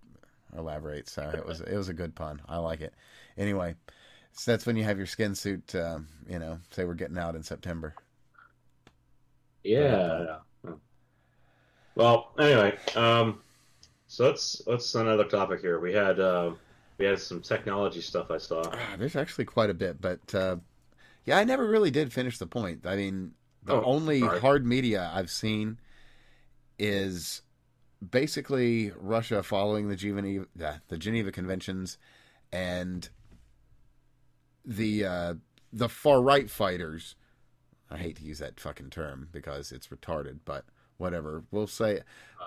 [0.56, 1.08] elaborate.
[1.08, 2.40] So it was it was a good pun.
[2.48, 2.94] I like it.
[3.36, 3.76] Anyway,
[4.32, 5.74] so that's when you have your skin suit.
[5.74, 7.94] Um, you know, say we're getting out in September.
[9.64, 10.36] Yeah.
[11.96, 13.40] Well, anyway, um,
[14.06, 15.80] so let's let's another topic here.
[15.80, 16.52] We had uh,
[16.98, 18.62] we had some technology stuff I saw.
[18.72, 20.56] Ah, there's actually quite a bit, but uh,
[21.24, 22.86] yeah, I never really did finish the point.
[22.86, 23.32] I mean,
[23.64, 24.40] the Oh, only sorry.
[24.40, 25.78] hard media I've seen
[26.78, 27.42] is
[28.10, 30.46] basically Russia following the Geneva,
[30.88, 31.98] the Geneva Conventions,
[32.52, 33.08] and
[34.64, 35.34] the uh,
[35.72, 37.16] the far right fighters.
[37.90, 40.64] I hate to use that fucking term because it's retarded, but
[40.98, 41.44] whatever.
[41.50, 42.00] We'll say,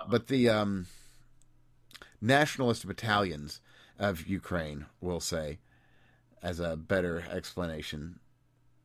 [0.08, 0.86] but the um,
[2.20, 3.60] nationalist battalions
[3.98, 5.58] of Ukraine, we'll say,
[6.42, 8.20] as a better explanation.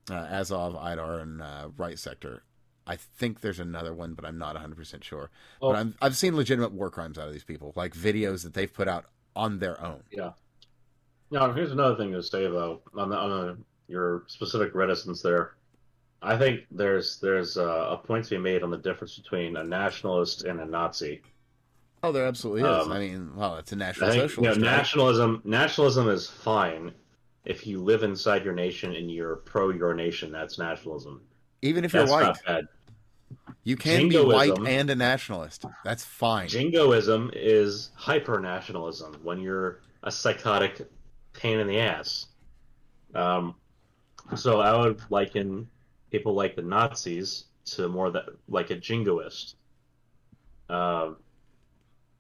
[0.10, 2.43] Uh, Azov, Aidar, and uh, right sector.
[2.88, 5.32] I think there's another one, but I'm not 100% sure.
[5.62, 5.71] Oh.
[5.71, 8.71] But I'm, I've seen legitimate war crimes out of these people, like videos that they've
[8.71, 10.04] put out on their own.
[10.12, 10.32] Yeah.
[11.32, 15.56] Now, here's another thing to say though on the, on the, your specific reticence there.
[16.21, 19.63] I think there's there's uh, a point to be made on the difference between a
[19.63, 21.21] nationalist and a Nazi.
[22.04, 22.86] Oh, there absolutely is.
[22.86, 24.60] Um, I mean, well, it's a national think you know, right?
[24.60, 26.91] nationalism nationalism is fine
[27.45, 30.32] if you live inside your nation and you're pro your nation.
[30.32, 31.21] That's nationalism.
[31.62, 32.67] Even if you're white, not bad.
[33.63, 35.65] you can be white and a nationalist.
[35.84, 36.47] That's fine.
[36.47, 40.88] Jingoism is hyper nationalism when you're a psychotic
[41.34, 42.28] pain in the ass.
[43.13, 43.56] Um,
[44.36, 45.67] so I would liken
[46.17, 49.56] people like the Nazis to more that like a jingoist.
[50.69, 51.17] Um,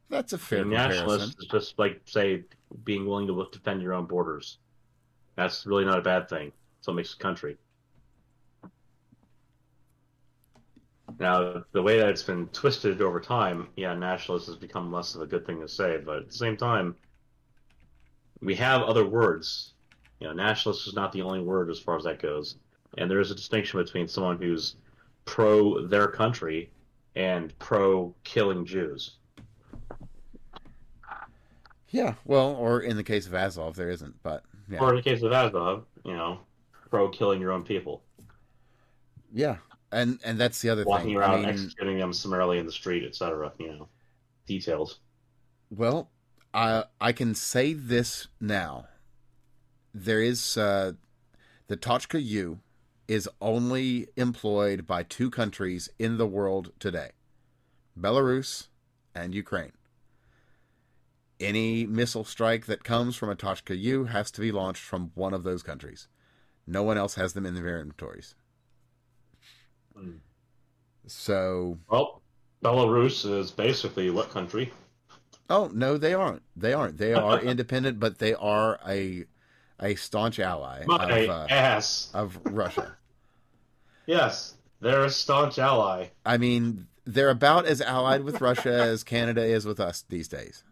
[0.09, 2.43] That's a fair nationalist is just like say
[2.83, 4.57] being willing to defend your own borders.
[5.37, 6.51] That's really not a bad thing.
[6.77, 7.57] That's what makes a country.
[11.17, 15.21] Now, the way that it's been twisted over time, yeah, nationalist has become less of
[15.21, 16.95] a good thing to say, but at the same time,
[18.41, 19.73] we have other words.
[20.19, 22.57] You know, nationalist is not the only word as far as that goes.
[22.97, 24.75] And there is a distinction between someone who's
[25.25, 26.71] pro their country
[27.15, 29.17] and pro killing Jews.
[31.89, 35.01] Yeah, well, or in the case of Azov, there isn't, but yeah, Or in the
[35.01, 36.39] case of Azov, you know,
[36.89, 38.03] pro killing your own people,
[39.33, 39.57] yeah,
[39.91, 41.17] and and that's the other walking thing.
[41.17, 43.53] around I mean, executing them summarily in the street, etc.
[43.59, 43.87] You know,
[44.45, 44.99] details.
[45.69, 46.09] Well,
[46.53, 48.87] I I can say this now.
[49.93, 50.93] There is uh,
[51.67, 52.59] the Tochka U
[53.07, 57.11] is only employed by two countries in the world today:
[57.99, 58.67] Belarus
[59.13, 59.71] and Ukraine.
[61.39, 65.33] Any missile strike that comes from a Tochka U has to be launched from one
[65.33, 66.07] of those countries.
[66.65, 68.35] No one else has them in their inventories.
[69.95, 70.17] Hmm.
[71.07, 72.21] So, Well,
[72.63, 74.71] Belarus is basically what country?
[75.49, 76.41] oh no, they aren't.
[76.55, 76.97] They aren't.
[76.97, 79.25] They are independent, but they are a
[79.79, 82.09] a staunch ally My of uh, ass.
[82.13, 82.95] of Russia.
[84.07, 86.09] Yes, they're a staunch ally.
[86.23, 90.63] I mean, they're about as allied with Russia as Canada is with us these days.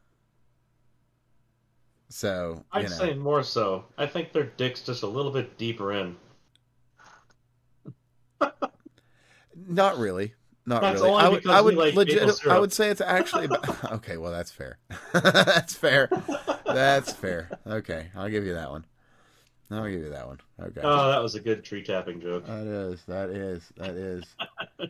[2.09, 3.85] So, I'd know, say more so.
[3.97, 6.15] I think their dick's just a little bit deeper in.
[9.67, 10.35] not really.
[10.65, 11.15] Not That's really.
[11.15, 12.47] I would, I would like legit.
[12.47, 13.49] I would say it's actually.
[13.91, 14.77] Okay, well that's fair.
[15.11, 16.09] that's fair.
[16.65, 17.49] That's fair.
[17.67, 18.85] Okay, I'll give you that one.
[19.71, 20.39] I'll give you that one.
[20.59, 20.81] Okay.
[20.83, 22.45] Oh, that was a good tree tapping joke.
[22.45, 23.01] That is.
[23.07, 23.63] That is.
[23.77, 24.23] That is.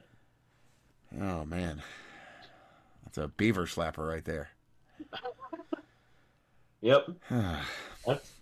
[1.21, 1.81] oh man,
[3.05, 4.49] that's a beaver slapper right there.
[6.81, 7.07] Yep,
[8.05, 8.33] that's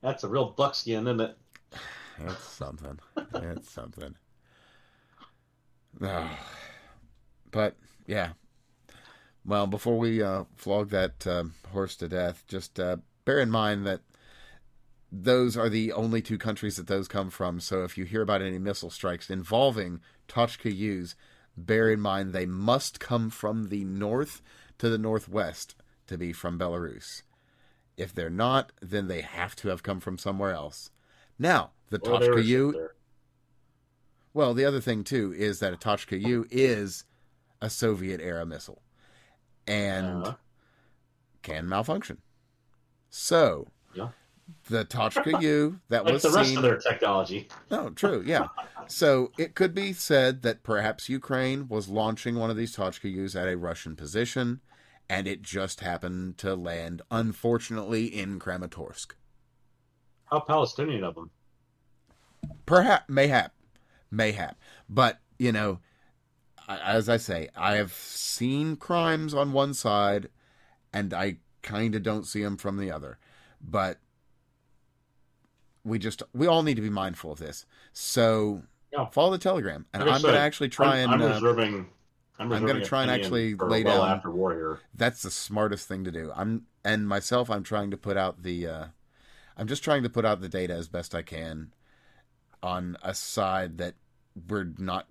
[0.00, 1.36] that's a real buckskin, isn't it?
[2.20, 2.98] That's something.
[3.32, 4.14] That's something.
[6.00, 6.30] Oh.
[7.52, 8.32] But yeah.
[9.46, 13.86] Well, before we uh, flog that um, horse to death, just uh, bear in mind
[13.86, 14.00] that
[15.12, 17.60] those are the only two countries that those come from.
[17.60, 21.14] So if you hear about any missile strikes involving Tochka
[21.56, 24.42] bear in mind they must come from the north
[24.78, 25.74] to the northwest
[26.06, 27.22] to be from Belarus.
[27.96, 30.90] If they're not, then they have to have come from somewhere else.
[31.38, 32.88] Now, the they Tochka U.
[34.34, 37.04] Well, the other thing too is that a Tochka U is
[37.62, 38.82] a Soviet era missile
[39.66, 40.34] and Uh-huh.
[41.42, 42.20] can malfunction.
[43.08, 44.10] So, Yeah.
[44.68, 47.48] The Tochka U that Like was the rest seen of their technology.
[47.70, 48.48] No, true, yeah.
[48.88, 53.34] So it could be said that perhaps Ukraine was launching one of these Tochka U's
[53.34, 54.60] at a Russian position,
[55.08, 59.12] and it just happened to land, unfortunately, in Kramatorsk.
[60.26, 61.30] How Palestinian of them?
[62.64, 63.50] Perhaps, mayhap,
[64.10, 64.58] mayhap.
[64.88, 65.80] But, you know,
[66.68, 70.28] as I say, I have seen crimes on one side,
[70.92, 73.18] and I kind of don't see them from the other.
[73.60, 73.98] But
[75.86, 77.64] we just, we all need to be mindful of this.
[77.92, 78.62] So
[78.92, 79.06] Yeah.
[79.06, 81.22] follow the Telegram, and Like I'm going to actually try I'm, and.
[81.22, 81.86] I'm uh, reserving.
[82.38, 84.80] I'm, I'm gonna try and actually lay well down- after Warrior.
[84.94, 86.30] that's the smartest thing to do.
[86.36, 88.84] I'm and myself I'm trying to put out the uh
[89.56, 91.72] I'm just trying to put out the data as best I can
[92.62, 93.94] on a side that
[94.50, 95.06] we're not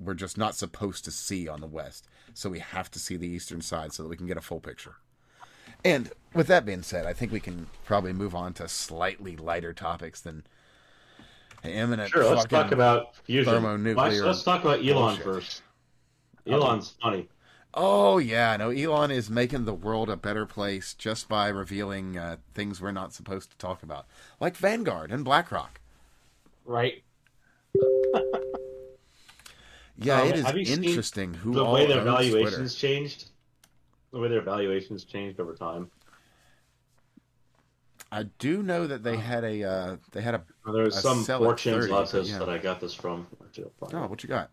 [0.00, 2.08] we're just not supposed to see on the west.
[2.34, 4.58] So we have to see the eastern side so that we can get a full
[4.60, 4.96] picture.
[5.84, 9.72] And with that being said, I think we can probably move on to slightly lighter
[9.72, 10.44] topics than
[11.64, 13.52] imminent Sure, let's talk about fusion.
[13.52, 15.24] thermonuclear Let's, talk about Elon bullshit.
[15.24, 15.62] first.
[16.46, 17.28] Elon's funny.
[17.74, 18.70] Oh yeah, no.
[18.70, 23.12] Elon is making the world a better place just by revealing uh, things we're not
[23.12, 24.06] supposed to talk about,
[24.40, 25.80] like Vanguard and BlackRock.
[26.64, 27.02] Right?
[30.00, 32.68] Yeah, Um, it is have you seen interesting who the all way their valuations Twitter.
[32.94, 33.24] changed.
[34.12, 35.90] The way their valuations changed over time.
[38.10, 41.00] I do know that they had a uh, they had a Well, There was I
[41.00, 42.38] some fortunes 30, yeah.
[42.38, 43.26] that I got this from.
[43.44, 44.50] Actually, I'll find oh, what you got?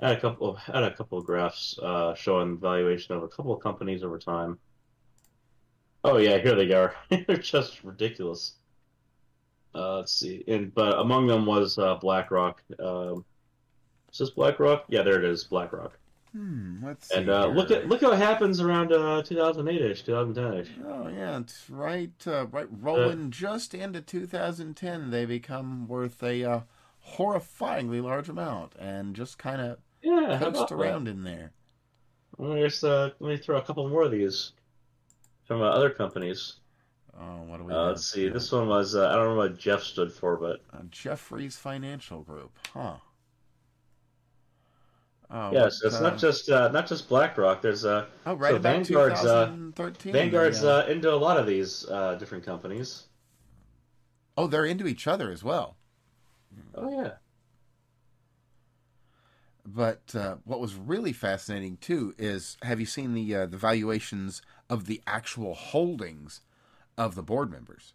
[0.00, 3.28] I had a couple of had a couple of graphs uh, showing valuation of a
[3.28, 4.58] couple of companies over time.
[6.04, 6.94] Oh yeah, here they are.
[7.26, 8.54] They're just ridiculous.
[9.74, 12.62] Uh, let's see, and but among them was uh, BlackRock.
[12.78, 13.24] Um,
[14.12, 14.84] is this BlackRock?
[14.88, 15.98] Yeah, there it is, BlackRock.
[16.36, 17.14] Hmm, let's see.
[17.14, 20.68] And uh, look at look at what happens around uh, 2008ish, 2010ish.
[20.86, 22.12] Oh yeah, it's right.
[22.26, 26.60] Uh, right, rolling just into 2010, they become worth a uh,
[27.16, 31.52] horrifyingly large amount, and just kind of Yeah, coast around in there.
[32.38, 32.42] that?
[32.44, 34.52] Let me just uh, let me throw a couple more of these
[35.46, 36.56] from uh, other companies.
[37.18, 37.72] Oh, what do we?
[37.72, 38.24] Uh, let's see.
[38.24, 38.30] here?
[38.34, 42.20] This one was uh, I don't know what Jeff stood for, but Uh, Jefferies Financial
[42.22, 42.96] Group, huh?
[45.30, 47.62] Oh, yes, what, it's uh, not just uh, not just BlackRock.
[47.62, 49.56] There's uh, Oh, right so Vanguard's, uh,
[50.12, 53.04] Vanguard's they, uh, uh, into a lot of these uh, different companies.
[54.36, 55.76] oh, they're into each other as well.
[56.74, 57.18] Oh yeah,
[59.66, 64.40] But uh, what was really fascinating too is have you seen the uh, the valuations
[64.70, 66.40] of the actual holdings
[66.96, 67.92] of the board members?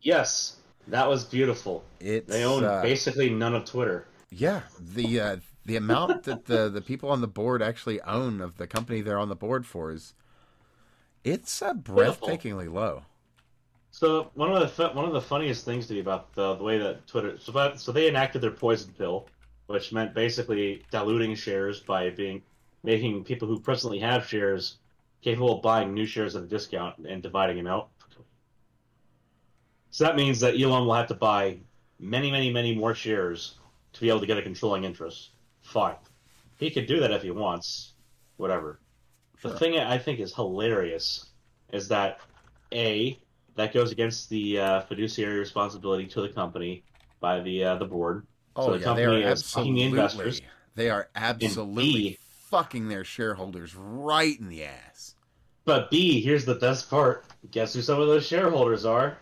[0.00, 1.84] yes, that was beautiful.
[2.00, 4.06] It's They own uh, basically none of Twitter.
[4.30, 5.36] yeah the uh,
[5.66, 9.18] the amount that the the people on the board actually own of the company they're
[9.18, 10.14] on the board for is
[11.24, 11.96] it's uh, Pitiful.
[11.96, 13.02] breathtakingly low.
[13.90, 16.62] So one of the fu- one of the funniest things to me about the, the
[16.62, 19.26] way that Twitter so that, so they enacted their poison pill,
[19.66, 22.42] which meant basically diluting shares by being
[22.84, 24.76] making people who presently have shares
[25.20, 27.88] capable of buying new shares at a discount and dividing them out.
[29.90, 31.58] So that means that Elon will have to buy
[31.98, 33.54] many, many, many more shares
[33.94, 35.30] to be able to get a controlling interest.
[35.76, 35.96] Fine,
[36.56, 37.92] he could do that if he wants.
[38.38, 38.80] Whatever.
[39.42, 41.26] The thing I think is hilarious
[41.70, 42.20] is that
[42.72, 43.18] a
[43.56, 46.82] that goes against the uh, fiduciary responsibility to the company
[47.20, 48.26] by the uh, the board.
[48.56, 50.40] Oh the yeah, they are fucking absolutely investors.
[50.76, 52.18] they are absolutely B-
[52.48, 55.14] fucking their shareholders right in the ass.
[55.66, 57.26] But B, here's the best part.
[57.50, 59.18] Guess who some of those shareholders are?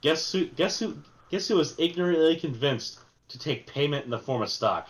[0.00, 0.46] Guess who?
[0.46, 0.96] Guess who?
[1.30, 4.88] Guess who was ignorantly convinced to take payment in the form of stock?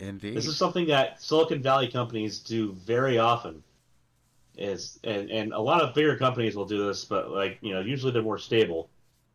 [0.00, 0.36] Indeed.
[0.36, 3.62] This is something that Silicon Valley companies do very often.
[4.56, 7.80] Is and, and a lot of bigger companies will do this, but like you know,
[7.80, 8.88] usually they're more stable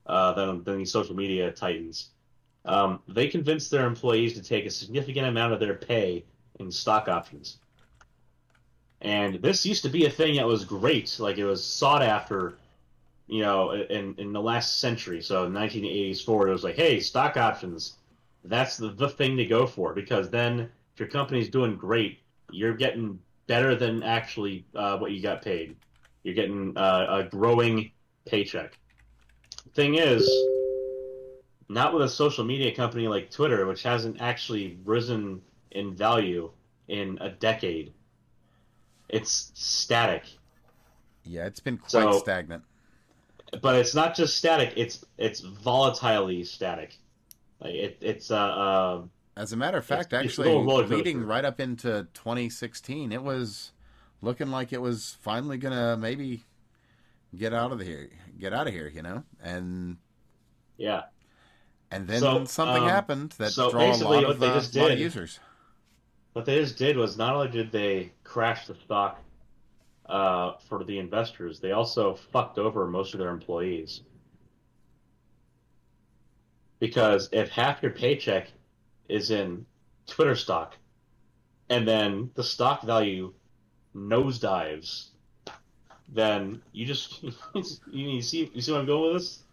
[0.05, 2.10] uh, than than these social media titans.
[2.66, 6.24] Um, they convince their employees to take a significant amount of their pay
[6.60, 7.57] in stock options.
[9.01, 12.55] And this used to be a thing that was great, like it was sought after,
[13.28, 15.22] you know, in in the last century.
[15.22, 17.99] So in 1980s forward, it was like, hey, stock options
[18.45, 22.19] that's the, the thing to go for because then if your company's doing great,
[22.51, 25.75] you're getting better than actually uh, what you got paid.
[26.23, 27.91] You're getting uh, a growing
[28.25, 28.77] paycheck.
[29.73, 30.29] Thing is,
[31.67, 36.51] not with a social media company like Twitter, which hasn't actually risen in value
[36.87, 37.93] in a decade.
[39.07, 40.23] It's static.
[41.23, 42.63] Yeah, it's been quite So- stagnant.
[43.61, 46.97] but it's not just static; it's it's volatilely static.
[47.62, 49.01] Like it, it's uh, uh
[49.36, 50.95] As a matter of fact, It's- it's actually, coaster.
[50.95, 53.72] leading right up into 2016, it was
[54.22, 56.43] looking like it was finally gonna maybe
[57.36, 59.24] get out of here, get out of here, you know.
[59.41, 59.97] And
[60.78, 61.03] yeah.
[61.91, 64.47] and then So, something um, happened that so draw a basically lot what of, they
[64.47, 65.39] uh, just lot of did- users.
[66.34, 69.20] What they just did was not only did they crash the stock
[70.05, 74.01] uh, for the investors, they also fucked over most of their employees.
[76.80, 78.47] Because if half your paycheck
[79.07, 79.65] is in
[80.07, 80.75] Twitter stock,
[81.69, 83.34] and then the stock value
[83.95, 85.07] nosedives,
[86.07, 87.23] then you just
[87.91, 89.43] you see you see where I'm going with this.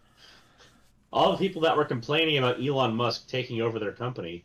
[1.11, 4.43] All the people that were complaining about Elon Musk taking over their company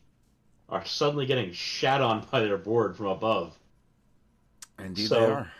[0.68, 3.58] are suddenly getting shat on by their board from above.
[4.78, 5.52] Indeed, so, they are.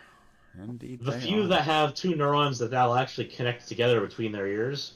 [0.57, 1.47] Indeed, The few are.
[1.47, 4.93] that have two neurons that that'll actually connect together between their ears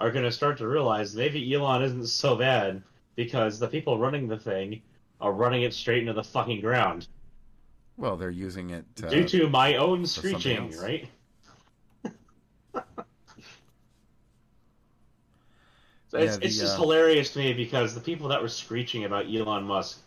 [0.00, 2.82] are going to start to realize maybe Elon isn't so bad
[3.14, 4.82] because the people running the thing
[5.20, 7.06] are running it straight into the fucking ground
[8.00, 8.86] well, they're using it.
[9.04, 11.08] Uh, due to my own screeching, right?
[16.08, 19.04] So it's, the, it's just uh, hilarious to me because the people that were screeching
[19.04, 20.00] about Elon Musk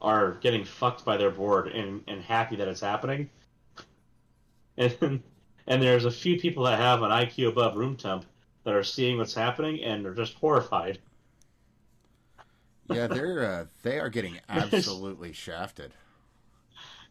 [0.00, 3.28] are getting fucked by their board and, and happy that it's happening.
[4.78, 5.22] And
[5.66, 8.24] and there's a few people that have an IQ above room temp
[8.64, 11.00] that are seeing what's happening and are just horrified.
[12.88, 15.94] yeah, they're uh, they are getting absolutely shafted.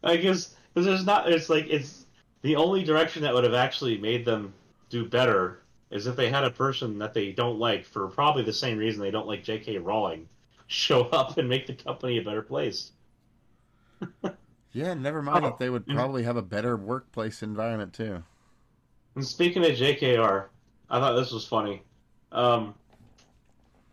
[0.02, 1.30] I guess because there's not.
[1.30, 2.06] It's like it's
[2.42, 4.54] the only direction that would have actually made them
[4.90, 8.52] do better is if they had a person that they don't like for probably the
[8.52, 9.78] same reason they don't like J.K.
[9.78, 10.28] Rowling
[10.66, 12.92] show up and make the company a better place.
[14.72, 15.94] Yeah, never mind Oh, that they would mm.
[15.94, 18.24] probably have a better workplace environment too.
[19.14, 20.49] And speaking of JKR,
[20.90, 21.82] I thought this was funny.
[22.32, 22.74] Um,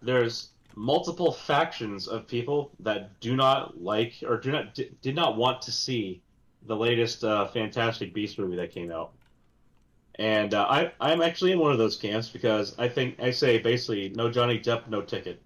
[0.02, 5.38] there's multiple factions of people that do not like or do not di- did not
[5.38, 6.22] want to see
[6.66, 9.12] the latest uh, Fantastic Beast movie that came out.
[10.16, 13.60] And uh, I I'm actually in one of those camps because I think I say
[13.60, 15.42] basically no Johnny Depp, no ticket.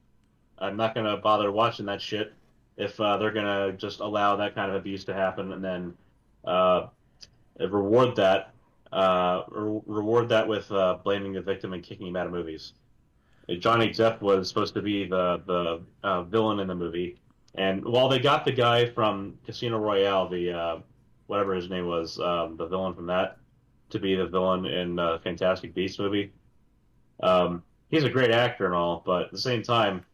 [0.58, 2.34] I'm not gonna bother watching that shit
[2.78, 5.94] if uh, they're gonna just allow that kind of abuse to happen and then
[6.46, 6.88] uh,
[7.60, 8.51] reward that
[8.92, 12.74] uh, re- reward that with uh, blaming the victim and kicking him out of movies.
[13.50, 17.20] Uh, Johnny Depp was supposed to be the the uh, villain in the movie,
[17.56, 20.80] and while they got the guy from Casino Royale, the uh,
[21.28, 23.38] whatever his name was, um, the villain from that,
[23.90, 26.34] to be the villain in uh, Fantastic Beasts movie,
[27.24, 30.06] um, he's a great actor and all, but at the same time,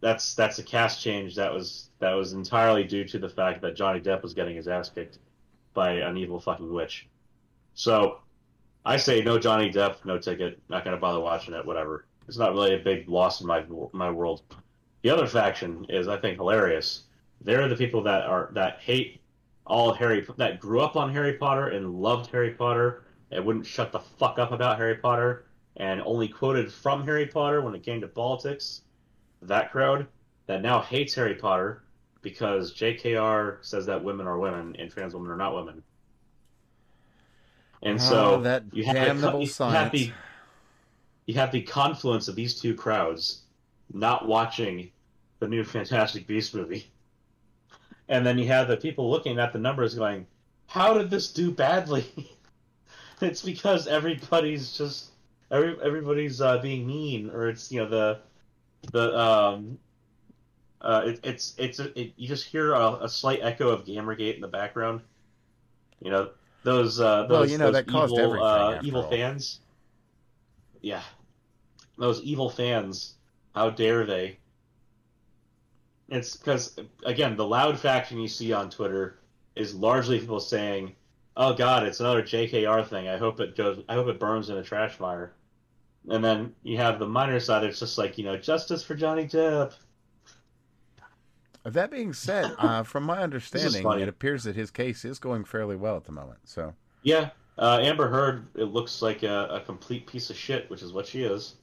[0.00, 3.74] that's that's a cast change that was that was entirely due to the fact that
[3.74, 5.18] Johnny Depp was getting his ass kicked
[5.72, 7.08] by an evil fucking witch.
[7.74, 8.20] So
[8.84, 10.60] I say no Johnny Depp, no ticket.
[10.68, 11.64] Not gonna bother watching it.
[11.64, 12.06] Whatever.
[12.26, 14.42] It's not really a big loss in my my world.
[15.02, 17.04] The other faction is I think hilarious.
[17.40, 19.20] They're the people that are that hate
[19.66, 23.92] all Harry that grew up on Harry Potter and loved Harry Potter and wouldn't shut
[23.92, 25.46] the fuck up about Harry Potter
[25.76, 28.82] and only quoted from Harry Potter when it came to politics.
[29.42, 30.06] That crowd
[30.46, 31.82] that now hates Harry Potter
[32.22, 35.82] because JKR says that women are women and trans women are not women.
[37.84, 39.74] And so Ah, that you have, damnable the, you science.
[39.74, 40.12] have the
[41.26, 43.42] you have the confluence of these two crowds
[43.92, 44.90] not watching
[45.38, 46.90] the new Fantastic Beast movie,
[48.08, 50.26] and then you have the people looking at the numbers going,
[50.66, 52.06] "How did this do badly?"
[53.20, 55.10] it's because everybody's just
[55.50, 58.20] every everybody's uh, being mean, or it's you know the
[58.92, 59.78] the um.
[60.80, 64.42] Uh, it, it's it's it, you just hear a, a slight echo of Gamergate in
[64.42, 65.00] the background.
[66.00, 66.30] You know
[66.64, 69.60] those uh, those, Well, you know, those that caused evil, everything, uh, evil fans.
[70.80, 71.02] Yeah,
[71.98, 73.14] those evil fans.
[73.54, 74.38] How dare they?
[76.08, 79.18] It's because again, the loud faction you see on Twitter
[79.54, 80.96] is largely people saying,
[81.36, 83.08] "Oh God, it's another JKR thing.
[83.08, 83.84] I hope it goes.
[83.88, 85.34] I hope it burns in a trash fire."
[86.08, 87.64] And then you have the minor side.
[87.64, 89.74] It's just like you know, justice for Johnny Depp.
[91.64, 95.76] That being said, uh, from my understanding, it appears that his case is going fairly
[95.76, 96.38] well at the moment.
[96.44, 98.46] So, Yeah, uh, Amber Heard.
[98.54, 101.54] It looks like a, a complete piece of shit, which is what she is.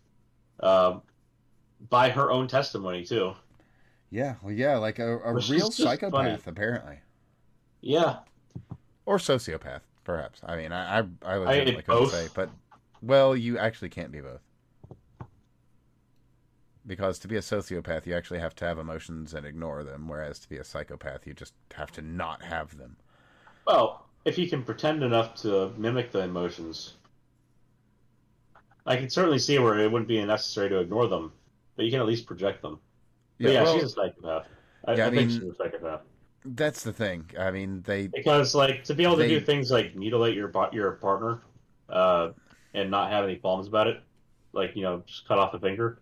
[0.60, 1.02] Um,
[1.90, 3.34] by her own testimony too.
[4.12, 6.38] yeah, well, yeah, like a, a real psychopath, funny.
[6.46, 7.00] apparently,
[7.82, 8.20] Yeah,
[9.06, 9.82] or sociopath.
[10.04, 10.42] perhaps.
[10.46, 12.12] I mean, I I, I legitimately I, couldn't both.
[12.12, 12.50] say, but
[13.02, 14.42] well, you actually can't be both.
[16.86, 20.40] Because to be a sociopath, you actually have to have emotions and ignore them, whereas
[20.40, 22.98] to be a psychopath, you just have to not have them.
[23.68, 26.94] Well, if you can pretend enough to mimic the emotions,
[28.86, 31.32] I can certainly see where it wouldn't be necessary to ignore them,
[31.76, 32.80] but you can at least project them.
[33.40, 34.48] But yeah, well, she's a psychopath.
[34.86, 36.02] I, Yeah, I I, think mean- she's a psychopath
[36.44, 37.30] that's the thing.
[37.38, 40.94] I mean, they because, like, to be able to do things like mutilate your your
[40.94, 41.42] partner,
[41.90, 42.30] uh,
[42.74, 44.02] and not have any qualms about it,
[44.54, 46.00] like you know, just cut off a finger,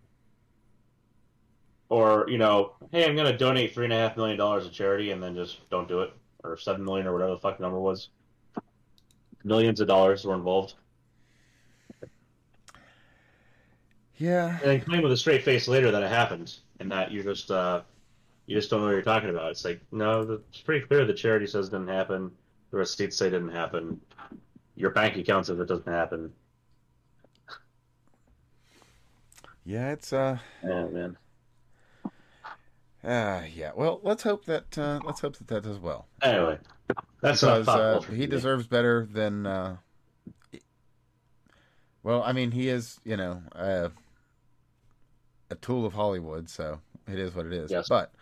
[1.90, 5.10] or you know, hey, I'm gonna donate three and a half million dollars to charity,
[5.10, 6.12] and then just don't do it,
[6.42, 8.08] or seven million or whatever the fuck number was.
[9.44, 10.74] Millions of dollars were involved.
[14.16, 17.22] yeah, and then claim with a straight face later that it happened and that you
[17.22, 17.82] just uh,
[18.46, 19.50] you just don't know what you're talking about.
[19.50, 22.30] It's like no, it's pretty clear the charity says it didn't happen.
[22.70, 24.00] The receipts say it didn't happen.
[24.76, 26.32] Your bank account says it doesn't happen.
[29.64, 31.16] yeah, it's uh, Oh man.
[33.04, 33.72] Uh yeah.
[33.74, 36.06] Well, let's hope that uh, let's hope that that does well.
[36.22, 36.58] Anyway,
[37.20, 39.46] that's because uh, he deserves better than.
[39.46, 39.76] Uh,
[42.02, 43.90] well, I mean, he is, you know, uh,
[45.50, 47.70] a tool of Hollywood, so it is what it is.
[47.70, 47.88] Yes.
[47.88, 48.12] But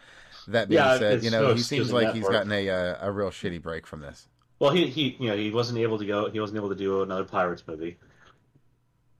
[0.48, 3.12] that being Yeah, said, you no know, he seems like he's gotten a uh, a
[3.12, 4.28] real shitty break from this.
[4.58, 6.30] Well, he he you know he wasn't able to go.
[6.30, 7.98] He wasn't able to do another Pirates movie.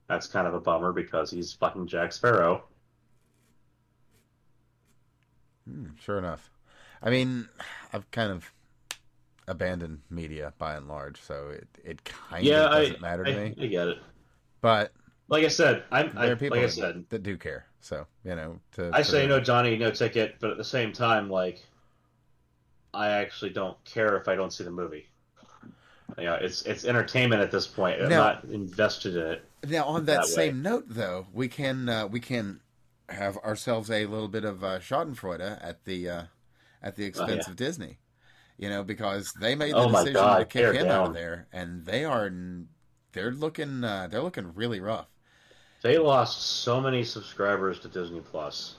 [0.07, 2.63] That's kind of a bummer because he's fucking Jack Sparrow.
[5.69, 6.49] Hmm, sure enough,
[7.01, 7.47] I mean,
[7.93, 8.51] I've kind of
[9.47, 13.31] abandoned media by and large, so it it kind yeah, of I, doesn't matter to
[13.31, 13.55] I, me.
[13.61, 13.97] I get it.
[14.61, 14.91] But
[15.27, 17.65] Like I said, I'm I, there are people like I said, that do care.
[17.81, 21.29] So you know, to I say no Johnny, no ticket, but at the same time,
[21.29, 21.63] like,
[22.93, 25.07] I actually don't care if I don't see the movie.
[26.17, 28.01] You know, it's it's entertainment at this point.
[28.01, 29.45] I'm Now- not invested in it.
[29.67, 30.29] Now, on that, that way.
[30.29, 32.61] same note, though, we can uh, we can
[33.11, 36.23] have ourselves a little bit of uh, Schadenfreude at the uh,
[36.81, 37.51] at the expense yeah.
[37.51, 37.97] of Disney,
[38.57, 41.47] you know, because they made the Oh decision God, to kick him out of there,
[41.51, 42.31] and they are
[43.13, 45.07] they're looking uh, they're looking really rough.
[45.81, 48.75] They lost so many subscribers to Disney Plus.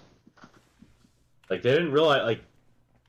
[1.48, 2.44] Like they didn't realize, like,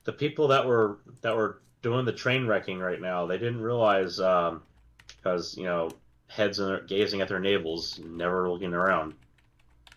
[0.04, 4.16] the people that were that were doing the train wrecking right now, they didn't realize
[4.16, 5.90] because you know
[6.28, 9.14] heads in their, gazing at their navels, never looking around.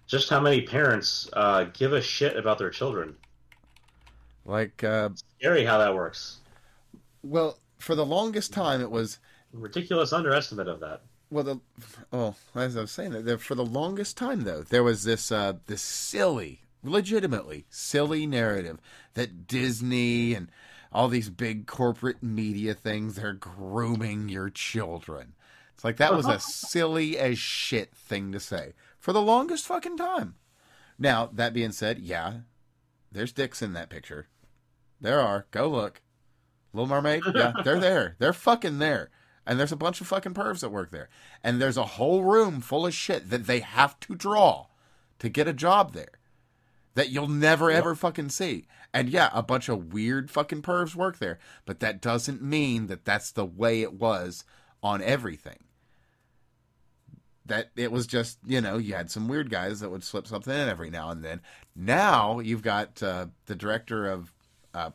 [0.08, 3.16] Just how many parents uh, give a shit about their children.
[4.45, 6.38] Like, uh, Scary how that works.
[7.24, 9.20] well, for the longest time, it was
[9.53, 11.01] Ridiculous underestimate of that.
[11.32, 11.60] well, the
[12.12, 15.53] oh, as I was saying, there- for the longest time though, there was this uh,
[15.66, 18.80] this silly, legitimately silly narrative
[19.14, 20.49] that Disney and
[20.91, 25.34] all these big corporate media things they're grooming your children.
[25.74, 28.74] It's like that was a silly as shit thing to say
[29.06, 30.34] for the longest fucking time.
[30.97, 32.38] Now that being said, yeah,
[33.12, 34.30] there's dicks in that picture.
[34.99, 35.45] There are.
[35.51, 36.01] Go look.
[36.74, 38.16] Little Mermaid, yeah, they're there.
[38.18, 39.12] They're fucking there.
[39.45, 41.10] And there's a bunch of fucking pervs that work there.
[41.43, 44.70] And there's a whole room full of shit that they have to draw
[45.20, 46.18] to get a job there
[46.95, 48.66] that you'll never ever fucking see.
[48.91, 53.06] And yeah, a bunch of weird fucking pervs work there, but that doesn't mean that
[53.06, 54.45] that's the way it was
[54.82, 55.60] on everything.
[57.48, 60.54] That it was just, you know, you had some weird guys that would slip something
[60.54, 61.41] in every now and then.
[61.76, 64.34] Now you've got uh, the director of
[64.74, 64.89] uh,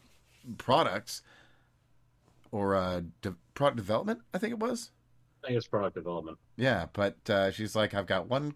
[0.58, 1.22] products
[2.50, 4.90] or uh, de- product development, I think it was.
[5.44, 6.38] I think it's product development.
[6.56, 8.54] Yeah, but uh, she's like, I've got one,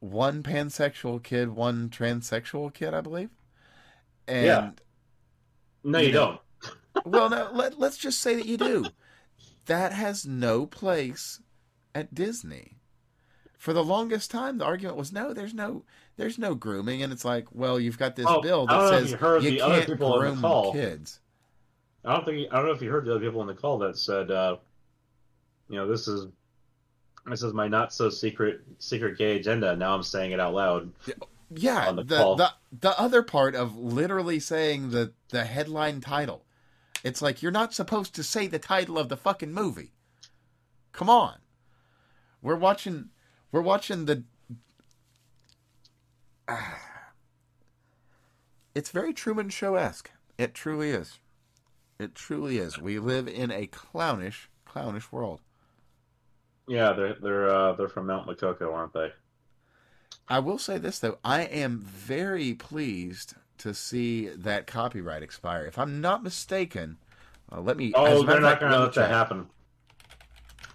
[0.00, 3.30] one pansexual kid, one transsexual kid, I believe.
[4.26, 4.70] And Yeah.
[5.84, 6.38] No, You you, know-
[6.94, 7.04] don't.
[7.06, 8.86] well, no, let let's just say that you do.
[9.66, 11.40] That has no place
[11.94, 12.78] at Disney.
[13.60, 15.84] For the longest time, the argument was no, there's no,
[16.16, 19.18] there's no grooming, and it's like, well, you've got this Oh, bill that says you
[19.18, 20.72] heard you the can't people on the groom call.
[20.72, 21.20] kids.
[22.02, 23.76] I don't think I don't know if you heard the other people on the call
[23.80, 24.56] that said, uh,
[25.68, 26.28] you know, this is
[27.26, 29.76] this is my not so secret secret gay agenda.
[29.76, 30.90] Now I'm saying it out loud.
[31.54, 32.36] Yeah, on the the, call.
[32.36, 36.46] the the other part of literally saying the the headline title.
[37.04, 39.92] It's like you're not supposed to say the title of the fucking movie.
[40.92, 41.34] Come on.
[42.40, 43.10] We're watching
[43.52, 44.24] we're watching the
[48.74, 50.10] It's very Truman Show-esque.
[50.38, 51.18] It truly is.
[51.98, 52.78] It truly is.
[52.78, 55.40] We live in a clownish clownish world.
[56.66, 59.12] Yeah, they're they're uh, they're from Mount Makoko, aren't they?
[60.28, 65.66] I will say this though, I am very pleased to see that copyright expire.
[65.66, 66.98] If I'm not mistaken,
[67.50, 67.92] uh, let me.
[67.94, 69.48] Oh, they're not going to let that happen.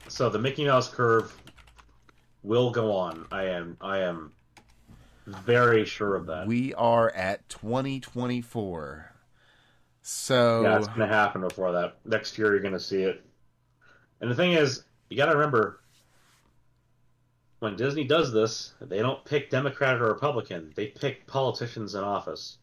[0.09, 1.33] so the Mickey Mouse curve
[2.45, 3.27] will go on.
[3.31, 4.31] I am I am
[5.25, 6.47] very sure of that.
[6.47, 9.11] We are at 2024.
[10.01, 11.97] So yeah, it's gonna happen before that.
[12.05, 13.25] Next year, you're gonna see it.
[14.21, 15.79] And the thing is, you got to remember,
[17.59, 20.71] when Disney does this, they don't pick Democrat or Republican.
[20.75, 22.57] They pick politicians in office.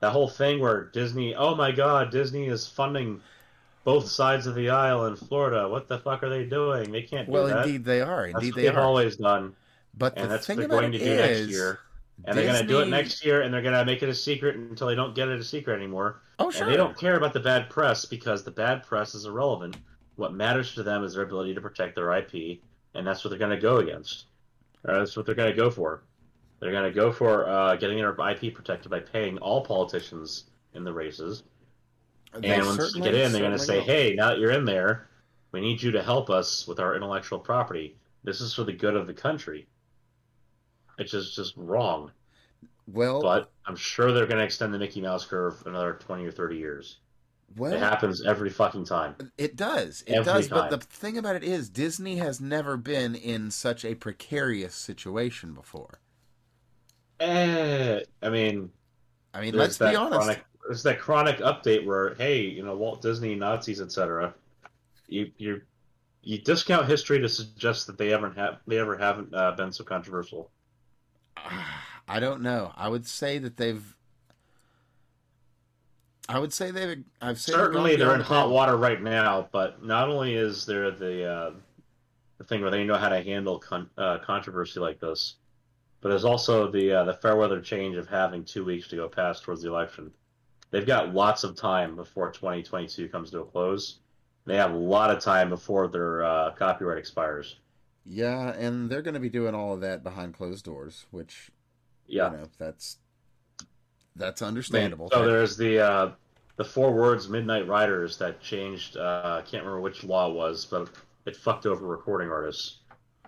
[0.00, 3.20] That whole thing where Disney, oh my God, Disney is funding
[3.84, 5.68] both sides of the aisle in Florida.
[5.68, 6.90] What the fuck are they doing?
[6.92, 7.44] They can't do that.
[7.44, 7.66] well, that.
[7.66, 8.26] indeed they are.
[8.26, 8.80] That's Indeed what they they've are.
[8.82, 9.54] always done,
[9.96, 11.80] but and the that's what thing they're about going to do is, next year.
[12.24, 14.14] And they're going to do it next year, and they're going to make it a
[14.14, 16.20] secret until they don't get it a secret anymore.
[16.38, 16.64] Oh sure.
[16.64, 19.76] And they don't care about the bad press because the bad press is irrelevant.
[20.16, 22.60] What matters to them is their ability to protect their IP,
[22.94, 24.26] and that's what they're going to go against.
[24.86, 26.02] Or that's what they're going to go for.
[26.60, 30.84] They're going to go for uh, getting their IP protected by paying all politicians in
[30.84, 31.42] the races.
[32.32, 33.84] They and once you get in, they're going to say, will.
[33.84, 35.08] "Hey, now that you're in there,
[35.52, 37.96] we need you to help us with our intellectual property.
[38.22, 39.66] This is for the good of the country."
[40.98, 42.12] It's just just wrong.
[42.86, 46.30] well, But I'm sure they're going to extend the Mickey Mouse curve another 20 or
[46.30, 46.98] 30 years.
[47.56, 49.16] well, It happens every fucking time.
[49.38, 50.02] It does.
[50.06, 50.48] It Every does.
[50.48, 55.54] But the thing about it is, Disney has never been in such a precarious situation
[55.54, 56.00] before.
[57.20, 58.70] Eh, I mean,
[59.32, 60.20] I mean, let's be honest.
[60.20, 64.34] Chronic, there's that chronic update where, hey, you know, Walt Disney, Nazis, etc.
[65.08, 65.62] You you
[66.22, 69.84] you discount history to suggest that they ever have they ever haven't uh, been so
[69.84, 70.50] controversial.
[72.08, 72.72] I don't know.
[72.76, 73.96] I would say that they've.
[76.28, 77.04] I would say they've.
[77.20, 79.48] I've said Certainly, they're in hot water right now.
[79.52, 81.50] But not only is there the uh,
[82.38, 85.36] the thing where they know how to handle con- uh, controversy like this,
[86.00, 89.08] but there's also the uh, the fair weather change of having two weeks to go
[89.08, 90.12] past towards the election.
[90.70, 93.98] They've got lots of time before 2022 comes to a close.
[94.46, 97.56] They have a lot of time before their uh, copyright expires.
[98.06, 101.50] Yeah, and they're going to be doing all of that behind closed doors, which
[102.06, 102.30] Yeah.
[102.30, 102.96] you know that's
[104.16, 105.08] that's understandable.
[105.12, 106.10] So there's the uh,
[106.56, 108.96] the four words "Midnight Riders" that changed.
[108.96, 110.88] Uh, I can't remember which law it was, but
[111.26, 112.78] it fucked over recording artists.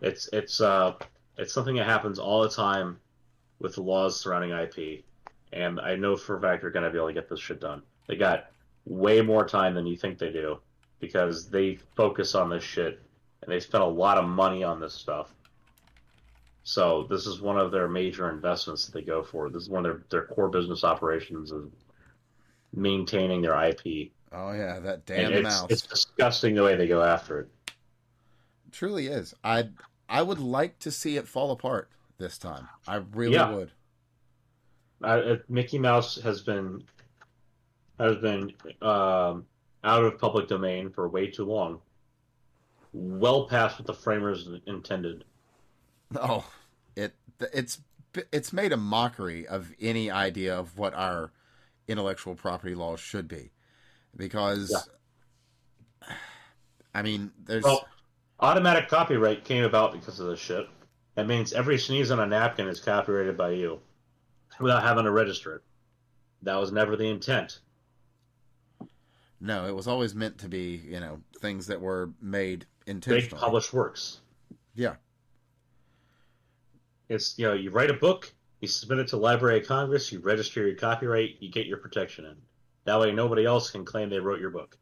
[0.00, 0.94] It's it's uh,
[1.36, 2.98] it's something that happens all the time
[3.60, 5.04] with the laws surrounding IP,
[5.52, 7.82] and I know for a fact they're gonna be able to get this shit done.
[8.08, 8.50] They got
[8.84, 10.58] way more time than you think they do
[10.98, 13.00] because they focus on this shit
[13.42, 15.34] and they spend a lot of money on this stuff.
[16.64, 19.50] So this is one of their major investments that they go for.
[19.50, 21.70] This is one of their, their core business operations of
[22.74, 24.12] maintaining their IP.
[24.32, 25.66] oh yeah, that damn it's, mouse.
[25.70, 27.48] it's disgusting the way they go after it.
[28.70, 29.34] truly is.
[29.44, 29.68] I
[30.08, 32.68] I would like to see it fall apart this time.
[32.86, 33.50] I really Yeah.
[33.54, 33.72] would.
[35.48, 36.84] Mickey Mouse has been
[37.98, 39.46] has been um,
[39.84, 41.80] out of public domain for way too long,
[42.92, 45.24] well past what the framers intended.
[46.16, 46.44] Oh,
[46.96, 47.14] it
[47.52, 47.80] it's
[48.32, 51.32] it's made a mockery of any idea of what our
[51.88, 53.50] intellectual property laws should be,
[54.16, 54.88] because
[56.94, 57.88] I mean, there's Well,
[58.40, 60.68] automatic copyright came about because of this shit.
[61.14, 63.80] That means every sneeze on a napkin is copyrighted by you,
[64.62, 65.62] without having to register it.
[66.42, 67.60] That was never the intent.
[69.40, 73.40] no, it was always meant to be you know things that were made Big intentionally.
[73.40, 74.20] published works.
[74.74, 74.94] Yeah,
[77.08, 80.20] It's you know you write a book, you submit it to Library of Congress, you
[80.20, 82.36] register your copyright, you get your protection in.
[82.84, 84.76] That way, nobody else can claim they wrote your book.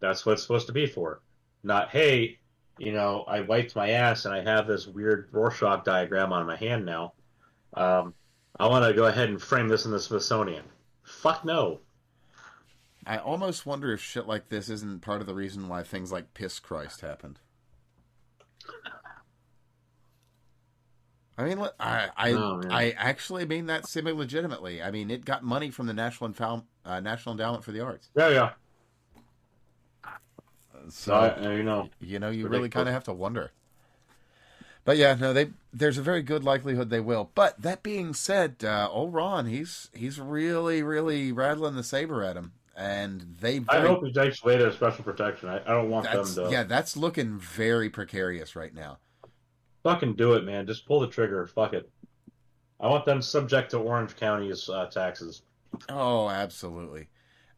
[0.00, 1.20] That's what it's supposed to be for.
[1.62, 2.38] Not hey,
[2.78, 6.56] you know, I wiped my ass and I have this weird Rorschach diagram on my
[6.56, 7.12] hand now.
[7.74, 8.14] Um,
[8.60, 10.64] I want to go ahead and frame this in the Smithsonian.
[11.02, 11.80] Fuck no.
[13.06, 16.34] I almost wonder if shit like this isn't part of the reason why things like
[16.34, 17.40] Piss Christ happened.
[21.38, 22.60] I mean, I I, Oh.
[22.68, 24.82] I actually mean that semi legitimately.
[24.82, 28.10] I mean, it got money from the National Enfow- uh, National Endowment for the Arts.
[28.14, 28.50] Yeah, yeah.
[30.90, 33.52] So I, you know, you know, you really kind of have to wonder.
[34.84, 37.30] But yeah, no, they there's a very good likelihood they will.
[37.34, 42.36] But that being said, uh, old Ron, he's he's really really rattling the saber at
[42.36, 45.48] him, and they I very, hope he takes away their special protection.
[45.48, 48.98] I, I don't want them to yeah, that's looking very precarious right now.
[49.82, 50.66] fucking do it, man.
[50.66, 51.46] Just pull the trigger.
[51.46, 51.90] Fuck it.
[52.80, 55.42] I want them subject to Orange County's uh, taxes.
[55.88, 57.08] Oh, absolutely.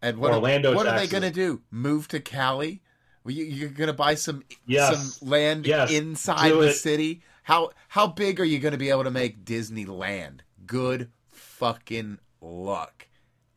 [0.02, 1.62] And what Orlando what are they going to do?
[1.70, 2.82] Move to Cali?
[3.24, 5.18] Well, you, you're going to buy some Yes.
[5.18, 5.90] some land Yes.
[5.92, 6.74] inside Do the it.
[6.74, 7.22] city?
[7.44, 10.40] How how big are you going to be able to make Disneyland?
[10.66, 13.06] Good fucking luck.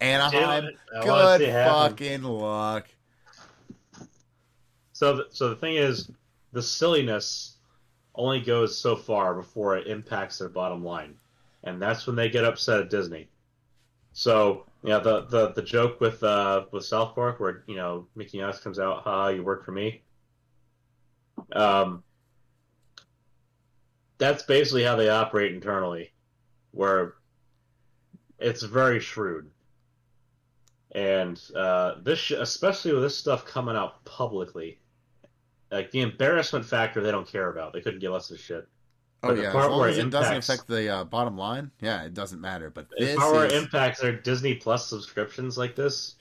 [0.01, 0.69] Anaheim,
[1.03, 1.89] good see it happen.
[1.91, 2.87] fucking luck.
[4.93, 6.09] So, the, so the thing is,
[6.51, 7.55] the silliness
[8.15, 11.15] only goes so far before it impacts their bottom line,
[11.63, 13.27] and that's when they get upset at Disney.
[14.13, 18.39] So, yeah, the the, the joke with uh, with South Park, where you know Mickey
[18.39, 20.03] Mouse comes out, "Ha, you work for me."
[21.51, 22.03] Um,
[24.19, 26.13] that's basically how they operate internally,
[26.71, 27.15] where
[28.37, 29.49] it's very shrewd.
[30.91, 34.79] And uh, this, especially with this stuff coming out publicly,
[35.71, 37.73] like the embarrassment factor, they don't care about.
[37.73, 38.67] They couldn't give us a shit.
[39.25, 42.03] Oh But yeah, as long as it it doesn't affect the uh, bottom line, yeah,
[42.03, 42.69] it doesn't matter.
[42.69, 46.15] But If our is impacts are Disney Plus subscriptions like this,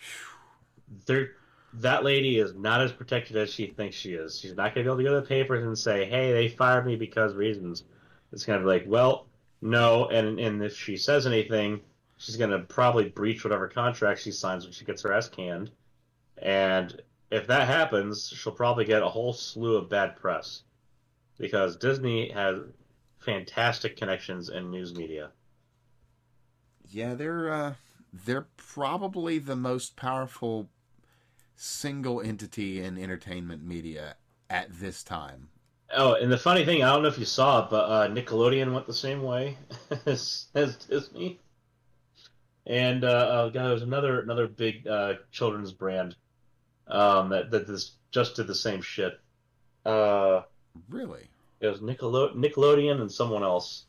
[1.07, 1.33] they're
[1.81, 4.39] that lady is not as protected as she thinks she is.
[4.39, 6.49] She's not going to be able to go to the papers and say, "Hey, they
[6.49, 7.85] fired me because reasons."
[8.33, 9.27] It's going to be like, "Well,
[9.61, 11.81] no," and and if she says anything,
[12.17, 15.71] she's going to probably breach whatever contract she signs when she gets her ass canned.
[16.39, 20.63] And if that happens, she'll probably get a whole slew of bad press
[21.39, 22.61] because Disney has
[23.25, 25.31] fantastic connections in news media.
[26.89, 27.75] yeah, they're uh,
[28.13, 30.69] they're probably the most powerful
[31.57, 34.17] single entity in entertainment media
[34.51, 35.49] at this time.
[35.93, 38.73] Oh, and the funny thing, I don't know if you saw it, but uh, Nickelodeon
[38.73, 39.57] went the same way
[40.07, 41.41] as, as Disney.
[42.67, 46.17] And uh, uh, God, there's another another big uh, children's brand
[46.89, 49.21] um, that that this just did the same shit.
[49.85, 50.43] Uh,
[50.89, 51.29] Really?
[51.61, 53.87] It was Nickelo- Nickelodeon and someone else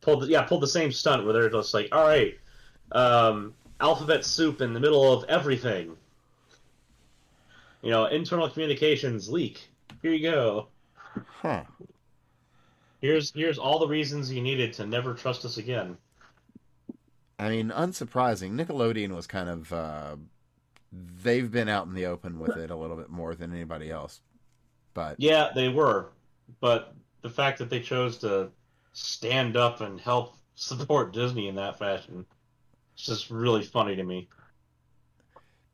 [0.00, 2.38] pulled the, yeah pulled the same stunt where they're just like, all right,
[2.92, 5.96] um, alphabet soup in the middle of everything.
[7.82, 9.68] You know, internal communications leak.
[10.02, 10.68] Here you go.
[11.42, 11.64] Huh.
[13.00, 15.96] Here's here's all the reasons you needed to never trust us again.
[17.38, 18.52] I mean, unsurprising.
[18.52, 20.16] Nickelodeon was kind of uh,
[21.22, 24.20] they've been out in the open with it a little bit more than anybody else.
[24.94, 26.06] But Yeah, they were,
[26.60, 26.94] but
[27.24, 28.50] the fact that they chose to
[28.92, 32.24] stand up and help support Disney in that fashion,
[32.94, 34.28] it's just really funny to me.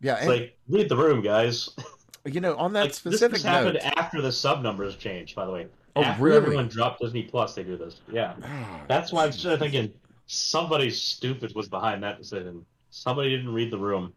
[0.01, 1.68] yeah, It's like read the room, guys.
[2.24, 5.34] you know, on that Like, specific this, this happened note, after the sub numbers changed.
[5.36, 6.36] By the way, Oh, after really?
[6.36, 8.01] everyone dropped Disney Plus, they do this.
[8.11, 9.92] Yeah, Ah, that's why I'm thinking
[10.26, 12.64] somebody stupid was behind that decision.
[12.90, 14.12] Somebody didn't read the room.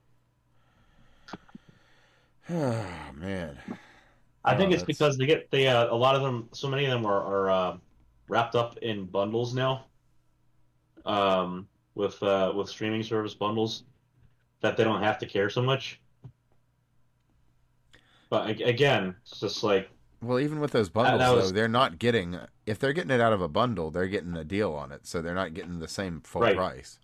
[2.50, 3.58] Oh man.
[4.46, 6.68] I Oh, think it's that's- because they get they uh, a lot of them, so
[6.68, 7.78] many of them are, are uh,
[8.28, 9.86] wrapped up in bundles now,
[11.06, 13.84] um, with uh, with streaming service bundles,
[14.62, 16.00] that they don't have to care so much.
[18.30, 19.90] But again, it's just like
[20.22, 22.38] Well, even with those bundles, was- though, they're not getting.
[22.66, 25.22] If they're getting it out of a bundle, they're getting a deal on it, so
[25.22, 26.56] they're not getting the same full Right.
[26.56, 27.00] price.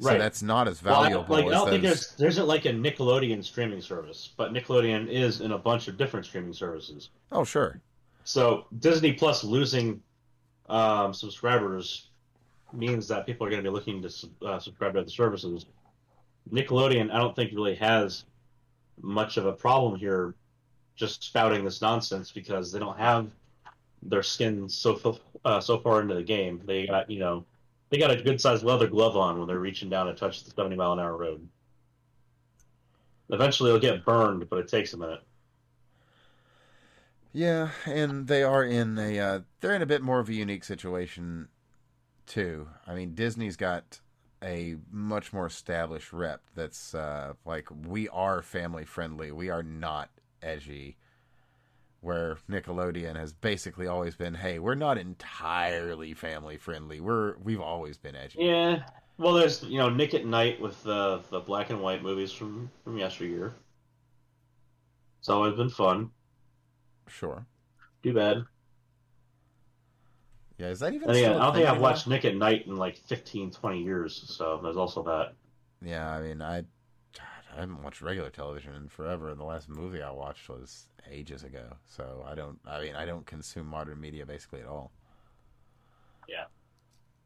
[0.00, 0.18] So Right.
[0.18, 1.90] that's not as well, I, valuable like I as don't think those.
[1.92, 5.96] there's there isn't like a Nickelodeon streaming service, but Nickelodeon is in a bunch of
[5.96, 7.10] different streaming services.
[7.30, 7.80] Oh, sure.
[8.24, 10.02] So Disney Plus losing
[10.68, 12.08] um, subscribers
[12.72, 15.66] means that people are going to be looking to uh, subscribe to other services.
[16.52, 18.24] Nickelodeon, I don't think really has
[19.00, 20.34] much of a problem here,
[20.96, 23.30] just spouting this nonsense because they don't have
[24.02, 26.60] their skin so uh, so far into the game.
[26.66, 27.44] They got you know
[27.94, 30.50] they got a good sized leather glove on when they're reaching down to touch the
[30.50, 31.48] seventy mile an hour road.
[33.30, 35.22] Eventually, they'll get burned, but it takes a minute.
[37.32, 40.64] Yeah, and they are in a uh, they're in a bit more of a unique
[40.64, 41.46] situation
[42.26, 42.68] too.
[42.84, 44.00] I mean, Disney's got
[44.42, 49.30] a much more established rep that's uh, like we are family friendly.
[49.30, 50.10] We are not
[50.42, 50.96] edgy.
[52.04, 57.00] Where Nickelodeon has basically always been, hey, we're not entirely family friendly.
[57.00, 58.40] We're we've always been edgy.
[58.40, 58.82] Yeah.
[59.16, 62.70] Well, there's you know Nick at Night with the the black and white movies from
[62.84, 63.54] from yesteryear.
[65.20, 66.10] It's always been fun.
[67.08, 67.46] Sure.
[68.02, 68.44] Too bad.
[70.58, 71.08] Yeah, is that even?
[71.08, 74.24] And still I don't think I've watched Nick at Night in like 15, 20 years.
[74.36, 75.32] So there's also that.
[75.82, 76.64] Yeah, I mean, I,
[77.54, 79.30] I haven't watched regular television in forever.
[79.30, 81.76] And the last movie I watched was ages ago.
[81.86, 82.58] So I don't.
[82.66, 84.90] I mean, I don't consume modern media basically at all.
[86.28, 86.44] Yeah.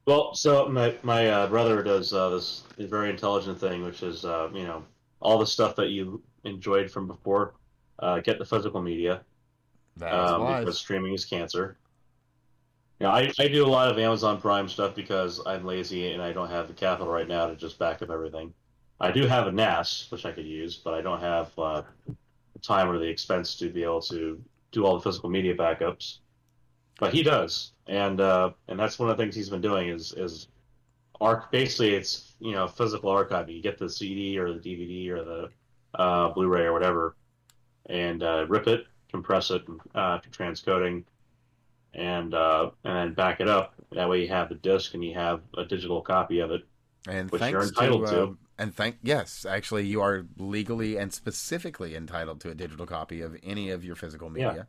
[0.06, 4.48] Well, so my my uh, brother does uh, this very intelligent thing, which is uh,
[4.52, 4.84] you know
[5.20, 7.54] all the stuff that you enjoyed from before.
[7.98, 9.22] Uh, get the physical media.
[9.96, 11.76] That's um, because streaming is cancer.
[13.00, 16.32] Yeah, I, I do a lot of Amazon Prime stuff because I'm lazy and I
[16.32, 18.52] don't have the capital right now to just back up everything.
[19.00, 22.58] I do have a NAS, which I could use, but I don't have uh, the
[22.60, 24.42] time or the expense to be able to
[24.72, 26.18] do all the physical media backups.
[26.98, 30.12] But he does, and uh, and that's one of the things he's been doing is
[30.12, 30.48] is
[31.20, 31.52] arc.
[31.52, 33.54] Basically, it's you know physical archiving.
[33.54, 35.50] You get the CD or the DVD or the
[35.94, 37.14] uh, Blu-ray or whatever,
[37.86, 39.62] and uh, rip it, compress it
[39.94, 41.04] uh, transcoding,
[41.94, 43.74] and uh, and then back it up.
[43.92, 46.62] That way, you have the disc and you have a digital copy of it.
[47.08, 48.26] And Which thanks to, uh,
[48.58, 53.36] and thank yes, actually, you are legally and specifically entitled to a digital copy of
[53.42, 54.48] any of your physical Yeah.
[54.48, 54.66] media,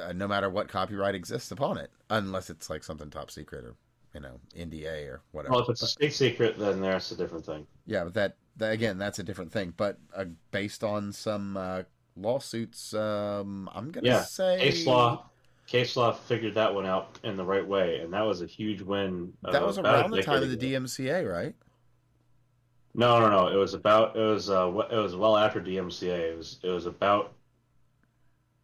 [0.00, 3.74] uh, no matter what copyright exists upon it, unless it's like something top secret or
[4.14, 5.52] you know NDA or whatever.
[5.52, 7.66] Well, if it's a state secret, then that's a different thing.
[7.86, 9.74] Yeah, but that, that again, that's a different thing.
[9.76, 11.82] But uh, based on some uh,
[12.16, 15.28] lawsuits, um, I'm gonna Yeah, say Case law,
[15.66, 18.82] case law figured that one out in the right way, and that was a huge
[18.82, 19.32] win.
[19.44, 20.56] uh, That was around the time of the.
[20.56, 21.54] DMCA, right?
[22.94, 23.48] No, no, no.
[23.48, 24.16] It was about.
[24.16, 24.50] It was.
[24.50, 26.32] Uh, it was well after DMCA.
[26.32, 26.58] It was.
[26.62, 27.32] It was about.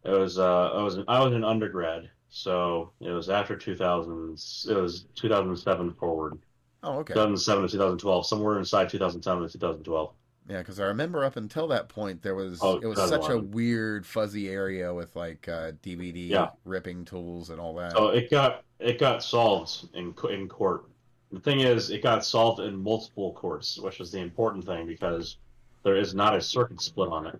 [0.03, 0.37] It was.
[0.37, 0.99] Uh, I was.
[1.07, 4.33] I was an undergrad, so it was after 2000.
[4.69, 6.37] It was 2007 forward.
[6.83, 7.13] Oh, okay.
[7.13, 10.13] 2007 to 2012, somewhere inside 2010 to 2012.
[10.49, 13.37] Yeah, because I remember up until that point there was Oh, it was such a
[13.37, 16.49] weird fuzzy area with like uh, DVD Yeah.
[16.65, 17.91] ripping tools and all that.
[17.91, 20.85] So it got it got solved in in court.
[21.31, 25.37] The thing is, it got solved in multiple courts, which is the important thing because
[25.83, 27.39] there is not a circuit split on it.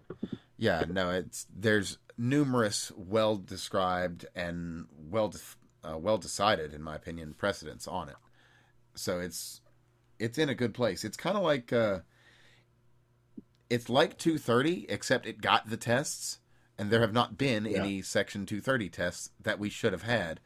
[0.57, 6.95] Yeah, no, it's there's numerous well described and well def- uh, well decided, in my
[6.95, 8.18] opinion, precedents on it.
[8.93, 9.62] So it's
[10.20, 11.03] it's in a good place.
[11.03, 11.99] It's kind of like uh,
[13.70, 16.39] it's like 230, except it got the tests,
[16.78, 17.80] and there have not been Yeah.
[17.80, 20.39] any Section 230 tests that we should have had.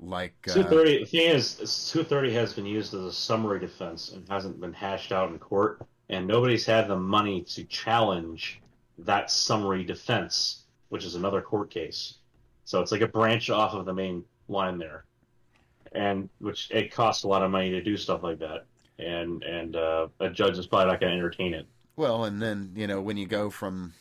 [0.00, 0.98] Like uh, 230.
[1.00, 4.72] The thing is, is 230 has been used as a summary defense and hasn't been
[4.72, 8.60] hashed out in court, and nobody's had the money to challenge
[8.98, 12.14] that summary defense, which is another court case.
[12.64, 15.04] So it's like a branch off of the main line there,
[15.92, 18.66] and which it costs a lot of money to do stuff like that,
[19.00, 21.66] and and uh, a judge is probably not going to entertain it.
[21.98, 23.92] Well, and then you know when you go from,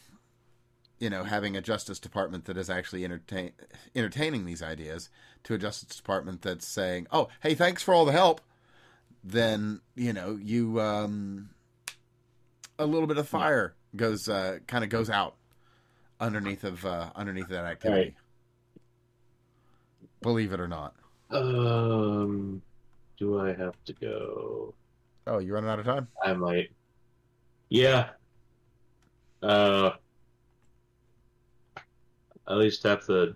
[1.00, 3.54] you know, having a Justice Department that is actually entertain
[3.96, 5.10] entertaining these ideas
[5.46, 8.40] to a Justice Department that's saying, "Oh, hey, thanks for all the help,"
[9.24, 11.50] then you know you um,
[12.78, 15.34] a little bit of fire goes uh, kind of goes out
[16.20, 18.02] underneath of uh, underneath that activity.
[18.02, 18.16] Right.
[20.22, 20.94] Believe it or not.
[21.32, 22.62] Um,
[23.18, 24.76] do I have to go?
[25.26, 26.10] Oh, you running out of time?
[26.24, 26.70] I might.
[27.70, 28.10] Yeah.
[29.42, 29.92] Uh,
[32.48, 33.36] at least have to.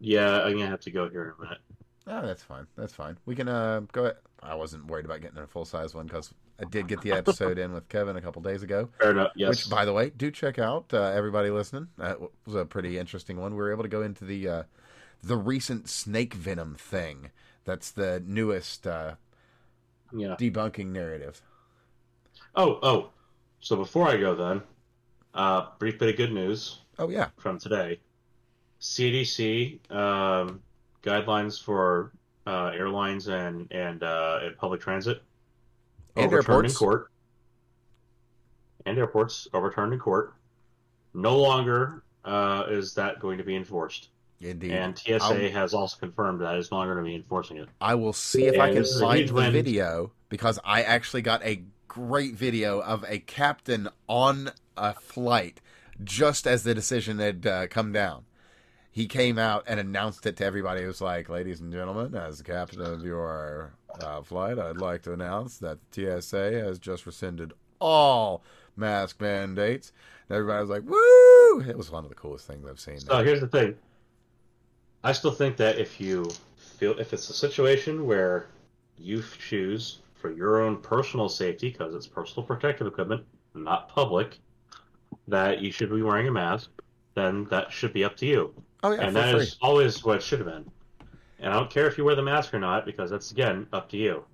[0.00, 1.58] Yeah, I'm gonna have to go here in a minute.
[2.06, 2.66] Oh, that's fine.
[2.76, 3.18] That's fine.
[3.26, 4.12] We can uh, go.
[4.42, 7.58] I wasn't worried about getting a full size one because I did get the episode
[7.58, 8.88] in with Kevin a couple days ago.
[9.00, 9.32] Fair enough.
[9.36, 9.48] Yes.
[9.50, 10.86] Which, by the way, do check out.
[10.92, 13.52] Uh, everybody listening, that was a pretty interesting one.
[13.52, 14.62] We were able to go into the uh,
[15.22, 17.30] the recent snake venom thing.
[17.64, 19.14] That's the newest uh,
[20.12, 20.36] yeah.
[20.38, 21.40] debunking narrative.
[22.54, 23.10] Oh, oh.
[23.62, 24.60] So before I go, then,
[25.34, 28.00] uh, brief bit of good news Oh yeah, from today.
[28.80, 30.60] CDC um,
[31.02, 32.12] guidelines for
[32.46, 35.22] uh, airlines and and, uh, and public transit
[36.16, 36.72] And overturned airports.
[36.74, 37.10] in court.
[38.84, 40.34] And airports overturned in court.
[41.14, 44.08] No longer uh, is that going to be enforced.
[44.40, 44.72] indeed.
[44.72, 47.68] And TSA I'll- has also confirmed that it's no longer going to be enforcing it.
[47.80, 51.62] I will see if I can find the video because I actually got a
[51.92, 55.60] great video of a captain on a flight
[56.02, 58.24] just as the decision had uh, come down.
[58.90, 60.80] He came out and announced it to everybody.
[60.80, 65.12] He was like, "Ladies and gentlemen, as captain of your uh, flight, I'd like to
[65.12, 68.42] announce that the TSA has just rescinded all
[68.74, 69.92] mask mandates."
[70.28, 73.00] And everybody was like, "Woo!" It was one of the coolest things I've seen.
[73.00, 73.76] So here's the thing.
[75.04, 78.46] I still think that if you feel if it's a situation where
[78.98, 84.38] you choose for your own personal safety because it's personal protective equipment, not public,
[85.28, 86.70] that you should be wearing a mask,
[87.14, 88.54] then that should be up to you.
[88.84, 89.42] oh yeah, and that free.
[89.42, 90.70] is always what it should have been.
[91.40, 93.90] And I don't care if you wear the mask or not because that's again up
[93.90, 94.24] to you.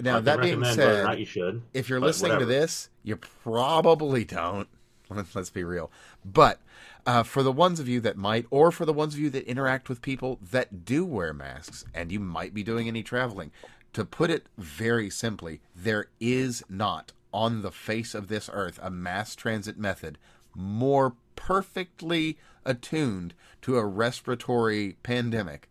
[0.00, 1.62] Now that being said, not you should.
[1.72, 2.52] if you're listening whatever.
[2.52, 4.68] to this, you probably don't.
[5.34, 5.90] Let's be real.
[6.24, 6.60] But
[7.06, 9.44] uh, for the ones of you that might, or for the ones of you that
[9.46, 13.50] interact with people that do wear masks, and you might be doing any traveling,
[13.92, 18.90] to put it very simply, there is not on the face of this earth a
[18.90, 20.18] mass transit method
[20.54, 25.68] more perfectly attuned to a respiratory pandemic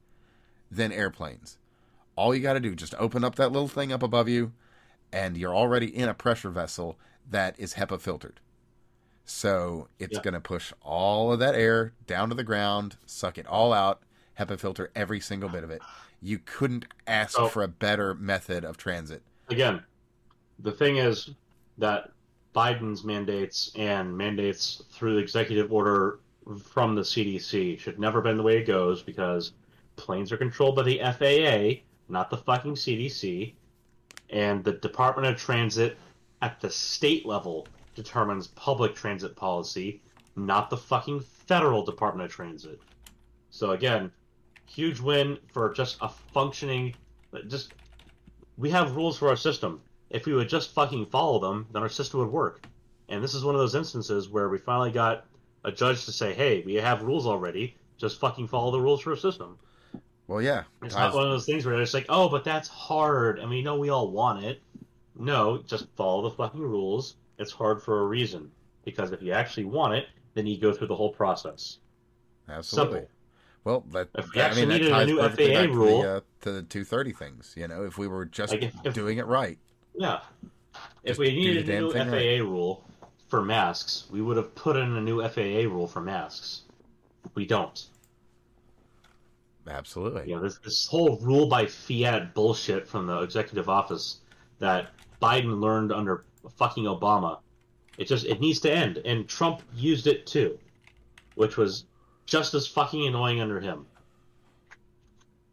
[0.71, 1.57] than airplanes.
[2.15, 4.53] All you got to do just open up that little thing up above you,
[5.11, 6.97] and you're already in a pressure vessel
[7.29, 8.39] that is HEPA filtered.
[9.25, 10.21] So it's Yeah.
[10.21, 14.01] going to push all of that air down to the ground, suck it all out,
[14.39, 15.81] HEPA filter every single bit of it.
[16.21, 19.21] You couldn't ask So- for a better method of transit.
[19.49, 19.83] Again,
[20.59, 21.31] the thing is
[21.77, 22.11] that
[22.55, 26.19] Biden's mandates and mandates through the executive order
[26.63, 29.51] from the CDC should never been the way it goes because
[29.95, 33.55] planes are controlled by the FAA, not the fucking CDC,
[34.29, 35.97] and the Department of Transit
[36.41, 40.01] at the state level determines public transit policy,
[40.35, 42.79] not the fucking federal Department of Transit.
[43.49, 44.11] So again,
[44.67, 46.95] huge win for just a functioning
[47.47, 47.73] just
[48.57, 49.81] we have rules for our system.
[50.09, 52.65] If we would just fucking follow them, then our system would work.
[53.09, 55.25] And this is one of those instances where we finally got
[55.63, 57.75] a judge to say, "Hey, we have rules already.
[57.97, 59.57] Just fucking follow the rules for a system."
[60.27, 60.63] Well, yeah.
[60.83, 63.49] It's I- not one of those things where it's like, "Oh, but that's hard," and
[63.49, 64.61] we know we all want it.
[65.15, 67.15] No, just follow the fucking rules.
[67.37, 68.51] It's hard for a reason
[68.83, 71.79] because if you actually want it, then you go through the whole process.
[72.49, 72.99] Absolutely.
[72.99, 73.11] Simple.
[73.67, 75.67] Well, that, If we I actually mean, that needed a new FAA back to the,
[75.73, 77.53] rule- uh, to the 230 things.
[77.57, 79.57] You know, if we were just Like, if- if- doing it right.
[79.93, 80.21] Yeah.
[81.03, 82.39] If we needed a new FAA right.
[82.41, 82.85] rule
[83.27, 86.61] for masks, we would have put in a new FAA rule for masks.
[87.35, 87.77] We don't.
[89.67, 90.29] Absolutely.
[90.29, 94.21] You know, this this whole rule by fiat bullshit from the executive office
[94.59, 94.91] that
[95.21, 96.23] Biden learned under
[96.55, 97.39] fucking Obama.
[97.97, 99.01] It just it needs to end.
[99.03, 100.57] And Trump used it too,
[101.35, 101.83] which was
[102.27, 103.87] just as fucking annoying under him.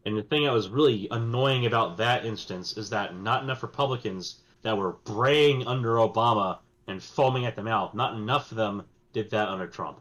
[0.05, 4.41] And the thing that was really annoying about that instance is that not enough Republicans
[4.63, 8.83] that were braying under Obama and foaming at the mouth, not enough of them
[9.15, 10.01] did that under Trump.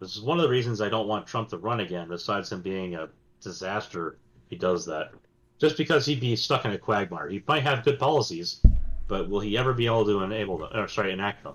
[0.00, 2.60] This is one of the reasons I don't want Trump to run again, besides him
[2.60, 3.08] being a
[3.40, 4.18] disaster
[4.50, 5.12] he does that.
[5.58, 7.28] Just because he'd be stuck in a quagmire.
[7.28, 8.60] He might have good policies,
[9.08, 11.54] but will he ever be able to enable them, or sorry, enact them?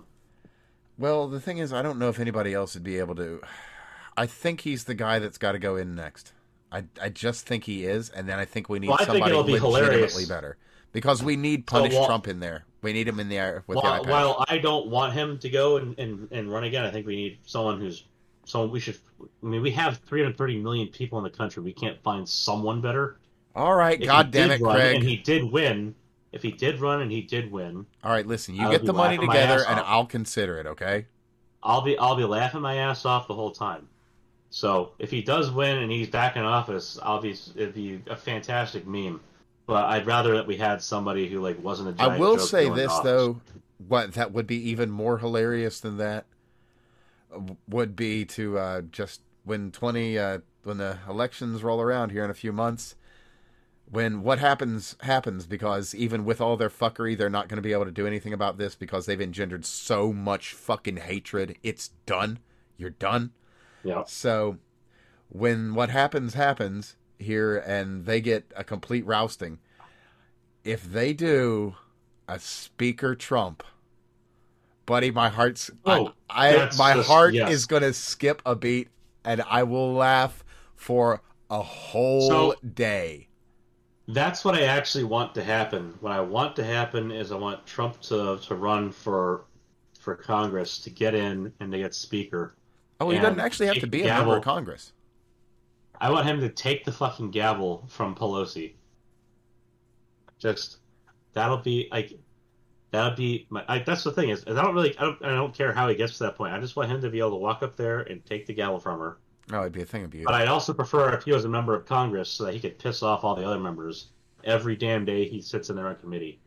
[0.97, 3.41] Well, the thing is, I don't know if anybody else would be able to.
[4.15, 6.33] I think he's the guy that's got to go in next.
[6.71, 9.59] I, I just think he is, and then I think we need Well, somebody be
[9.59, 10.25] legitimately hilarious.
[10.25, 10.57] better
[10.91, 12.65] because we need So, punish Trump in there.
[12.81, 14.11] We need him in there with While, the iPad.
[14.11, 17.15] while I don't want him to go and, and, and run again, I think we
[17.15, 18.05] need someone who's
[18.45, 18.97] someone we should.
[19.21, 21.63] I mean, we have 330 million people in the country.
[21.63, 23.19] We can't find someone better.
[23.55, 24.95] All right, If God damn it, run, Craig.
[24.95, 25.95] And he did win.
[26.31, 28.93] If he did run and he did win, All right, listen, you I'll get the
[28.93, 29.85] money together, and off.
[29.87, 30.65] I'll consider it.
[30.65, 31.05] Okay.
[31.61, 33.87] I'll be I'll be laughing my ass off the whole time.
[34.53, 38.85] So if he does win and he's back in office, be it'd be a fantastic
[38.85, 39.19] meme.
[39.65, 42.69] But I'd rather that we had somebody who like wasn't a giant I will say
[42.69, 43.03] this office.
[43.03, 43.41] though,
[43.87, 46.25] what that would be even more hilarious than that
[47.67, 52.29] would be to uh, just when twenty uh, when the elections roll around here in
[52.29, 52.95] a few months,
[53.89, 57.73] when what happens happens because even with all their fuckery, they're not going to be
[57.73, 61.57] able to do anything about this because they've engendered so much fucking hatred.
[61.63, 62.37] It's done.
[62.77, 63.31] You're done.
[63.83, 64.03] Yeah.
[64.05, 64.57] So
[65.29, 69.59] when what happens happens here and they get a complete rousting,
[70.63, 71.75] if they do
[72.27, 73.63] a speaker Trump,
[74.85, 77.51] buddy, my heart's Oh, I, I my just- heart yes.
[77.51, 78.89] is gonna skip a beat
[79.25, 80.43] and I will laugh
[80.75, 83.27] for a whole So- day.
[84.09, 85.93] That's what I actually want to happen.
[86.01, 89.45] What I want to happen is I want Trump to to run for
[89.97, 92.53] for Congress to get in and to get speaker.
[93.03, 94.93] Oh, he doesn't actually have to be a member of Congress.
[95.99, 98.73] I want him to take the fucking gavel from Pelosi.
[100.39, 100.77] Just
[101.33, 102.17] that'll be like
[102.91, 103.63] that'll be my.
[103.67, 105.95] I, that's the thing is, I don't really I don't I don't care how he
[105.95, 106.53] gets to that point.
[106.53, 108.79] I just want him to be able to walk up there and take the gavel
[108.79, 109.17] from her.
[109.51, 110.25] Oh, it'd be a thing of beauty.
[110.25, 112.79] But I'd also prefer if he was a member of Congress so that he could
[112.79, 114.07] piss off all the other members
[114.43, 116.39] every damn day he sits in their own committee.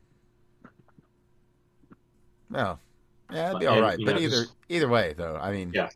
[2.49, 2.78] No.
[3.33, 3.99] Yeah, it'd be all right.
[4.05, 5.89] But know, either just- either way, though, I mean, Yeah.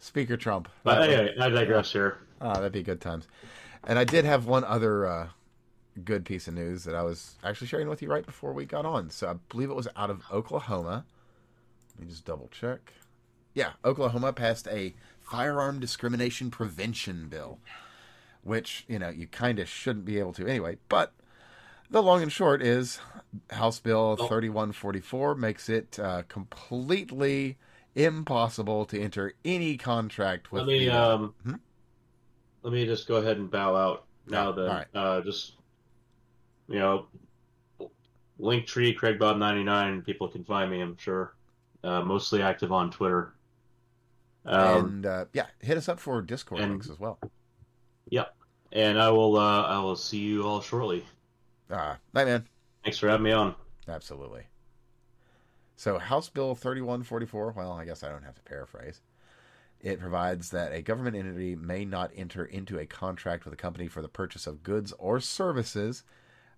[0.00, 0.68] Speaker Trump.
[0.82, 2.18] But anyway, I digress here.
[2.40, 3.28] Oh, that'd be good times.
[3.84, 5.28] And I did have one other uh,
[6.04, 8.84] good piece of news that I was actually sharing with you right before we got
[8.86, 9.10] on.
[9.10, 11.04] So I believe it was out of Oklahoma.
[11.96, 12.92] Let me just double check.
[13.54, 17.58] Yeah, Oklahoma passed a firearm discrimination prevention bill,
[18.42, 20.78] which, you know, you kind of shouldn't be able to anyway.
[20.88, 21.12] But
[21.90, 23.00] the long and short is
[23.50, 24.26] House Bill Oh.
[24.28, 27.58] 3144 makes it uh, completely
[27.94, 31.54] impossible to enter any contract with Let me the, um, Hmm?
[32.62, 34.50] let me just go ahead and bow out now.
[34.50, 34.86] Yeah, Then, right.
[34.94, 35.54] uh, just
[36.68, 37.06] you know,
[38.40, 40.02] Linktree, Craig Bob ninety nine.
[40.02, 40.80] People can find me.
[40.80, 41.34] I'm sure.
[41.82, 43.34] Uh, mostly active on Twitter.
[44.44, 47.18] Um, and uh, yeah, hit us up for Discord and- links as well.
[48.10, 48.34] Yep.
[48.72, 49.36] And I will.
[49.36, 51.04] Uh, I will see you all shortly.
[51.70, 52.46] Uh, night, man.
[52.84, 53.54] Thanks for having me on.
[53.88, 54.42] Absolutely.
[55.80, 59.00] So, House Bill 3144, well, I guess I don't have to paraphrase.
[59.80, 63.88] It provides that a government entity may not enter into a contract with a company
[63.88, 66.04] for the purchase of goods or services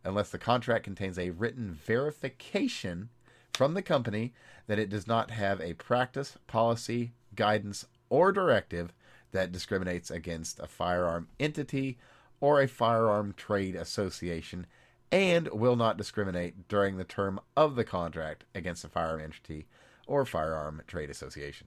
[0.03, 3.11] unless the contract contains a written verification
[3.55, 4.35] from the company
[4.67, 8.93] that it does not have a practice, policy, guidance, or directive
[9.31, 11.97] that discriminates against a firearm entity
[12.41, 14.67] or a firearm trade association
[15.13, 19.67] and will not discriminate during the term of the contract against a firearm entity
[20.07, 21.67] or firearm trade association.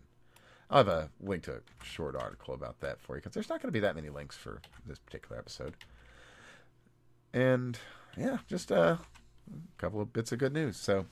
[0.70, 3.62] I'll have a link to a short article about that for you because there's not
[3.62, 5.76] going to be that many links for this particular episode.
[7.34, 7.78] And
[8.18, 10.76] yeah, just uh, a couple of bits of good news.
[10.78, 11.06] So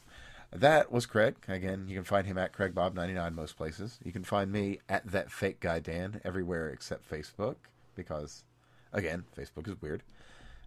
[0.51, 1.35] that was Craig.
[1.47, 3.99] Again, you can find him at CraigBob99 most places.
[4.03, 7.55] You can find me at that fake guy Dan everywhere except Facebook
[7.95, 8.43] because,
[8.91, 10.01] again, Facebook is weird.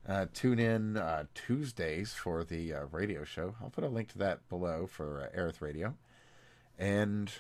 [0.09, 3.57] Uh, tune in uh, Tuesdays for the uh, radio show.
[3.61, 5.95] I'll put a link to that below for uh, Aerith Radio.
[6.79, 7.33] And,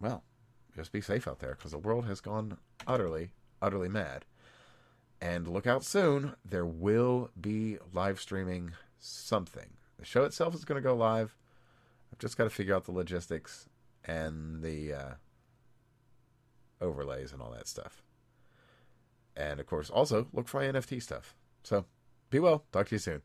[0.00, 0.22] well,
[0.76, 3.30] just be safe out there because the world has gone utterly,
[3.62, 4.26] utterly mad.
[5.18, 6.34] And look out soon.
[6.44, 9.70] There will be live streaming something.
[9.98, 11.34] The show itself is going to go live.
[12.12, 13.66] I've just got to figure out the logistics
[14.04, 15.12] and the uh,
[16.82, 18.02] overlays and all that stuff.
[19.34, 21.34] And of course, also look for my NFT stuff.
[21.62, 21.86] So
[22.34, 22.64] be well.
[22.72, 23.22] Talk to you soon.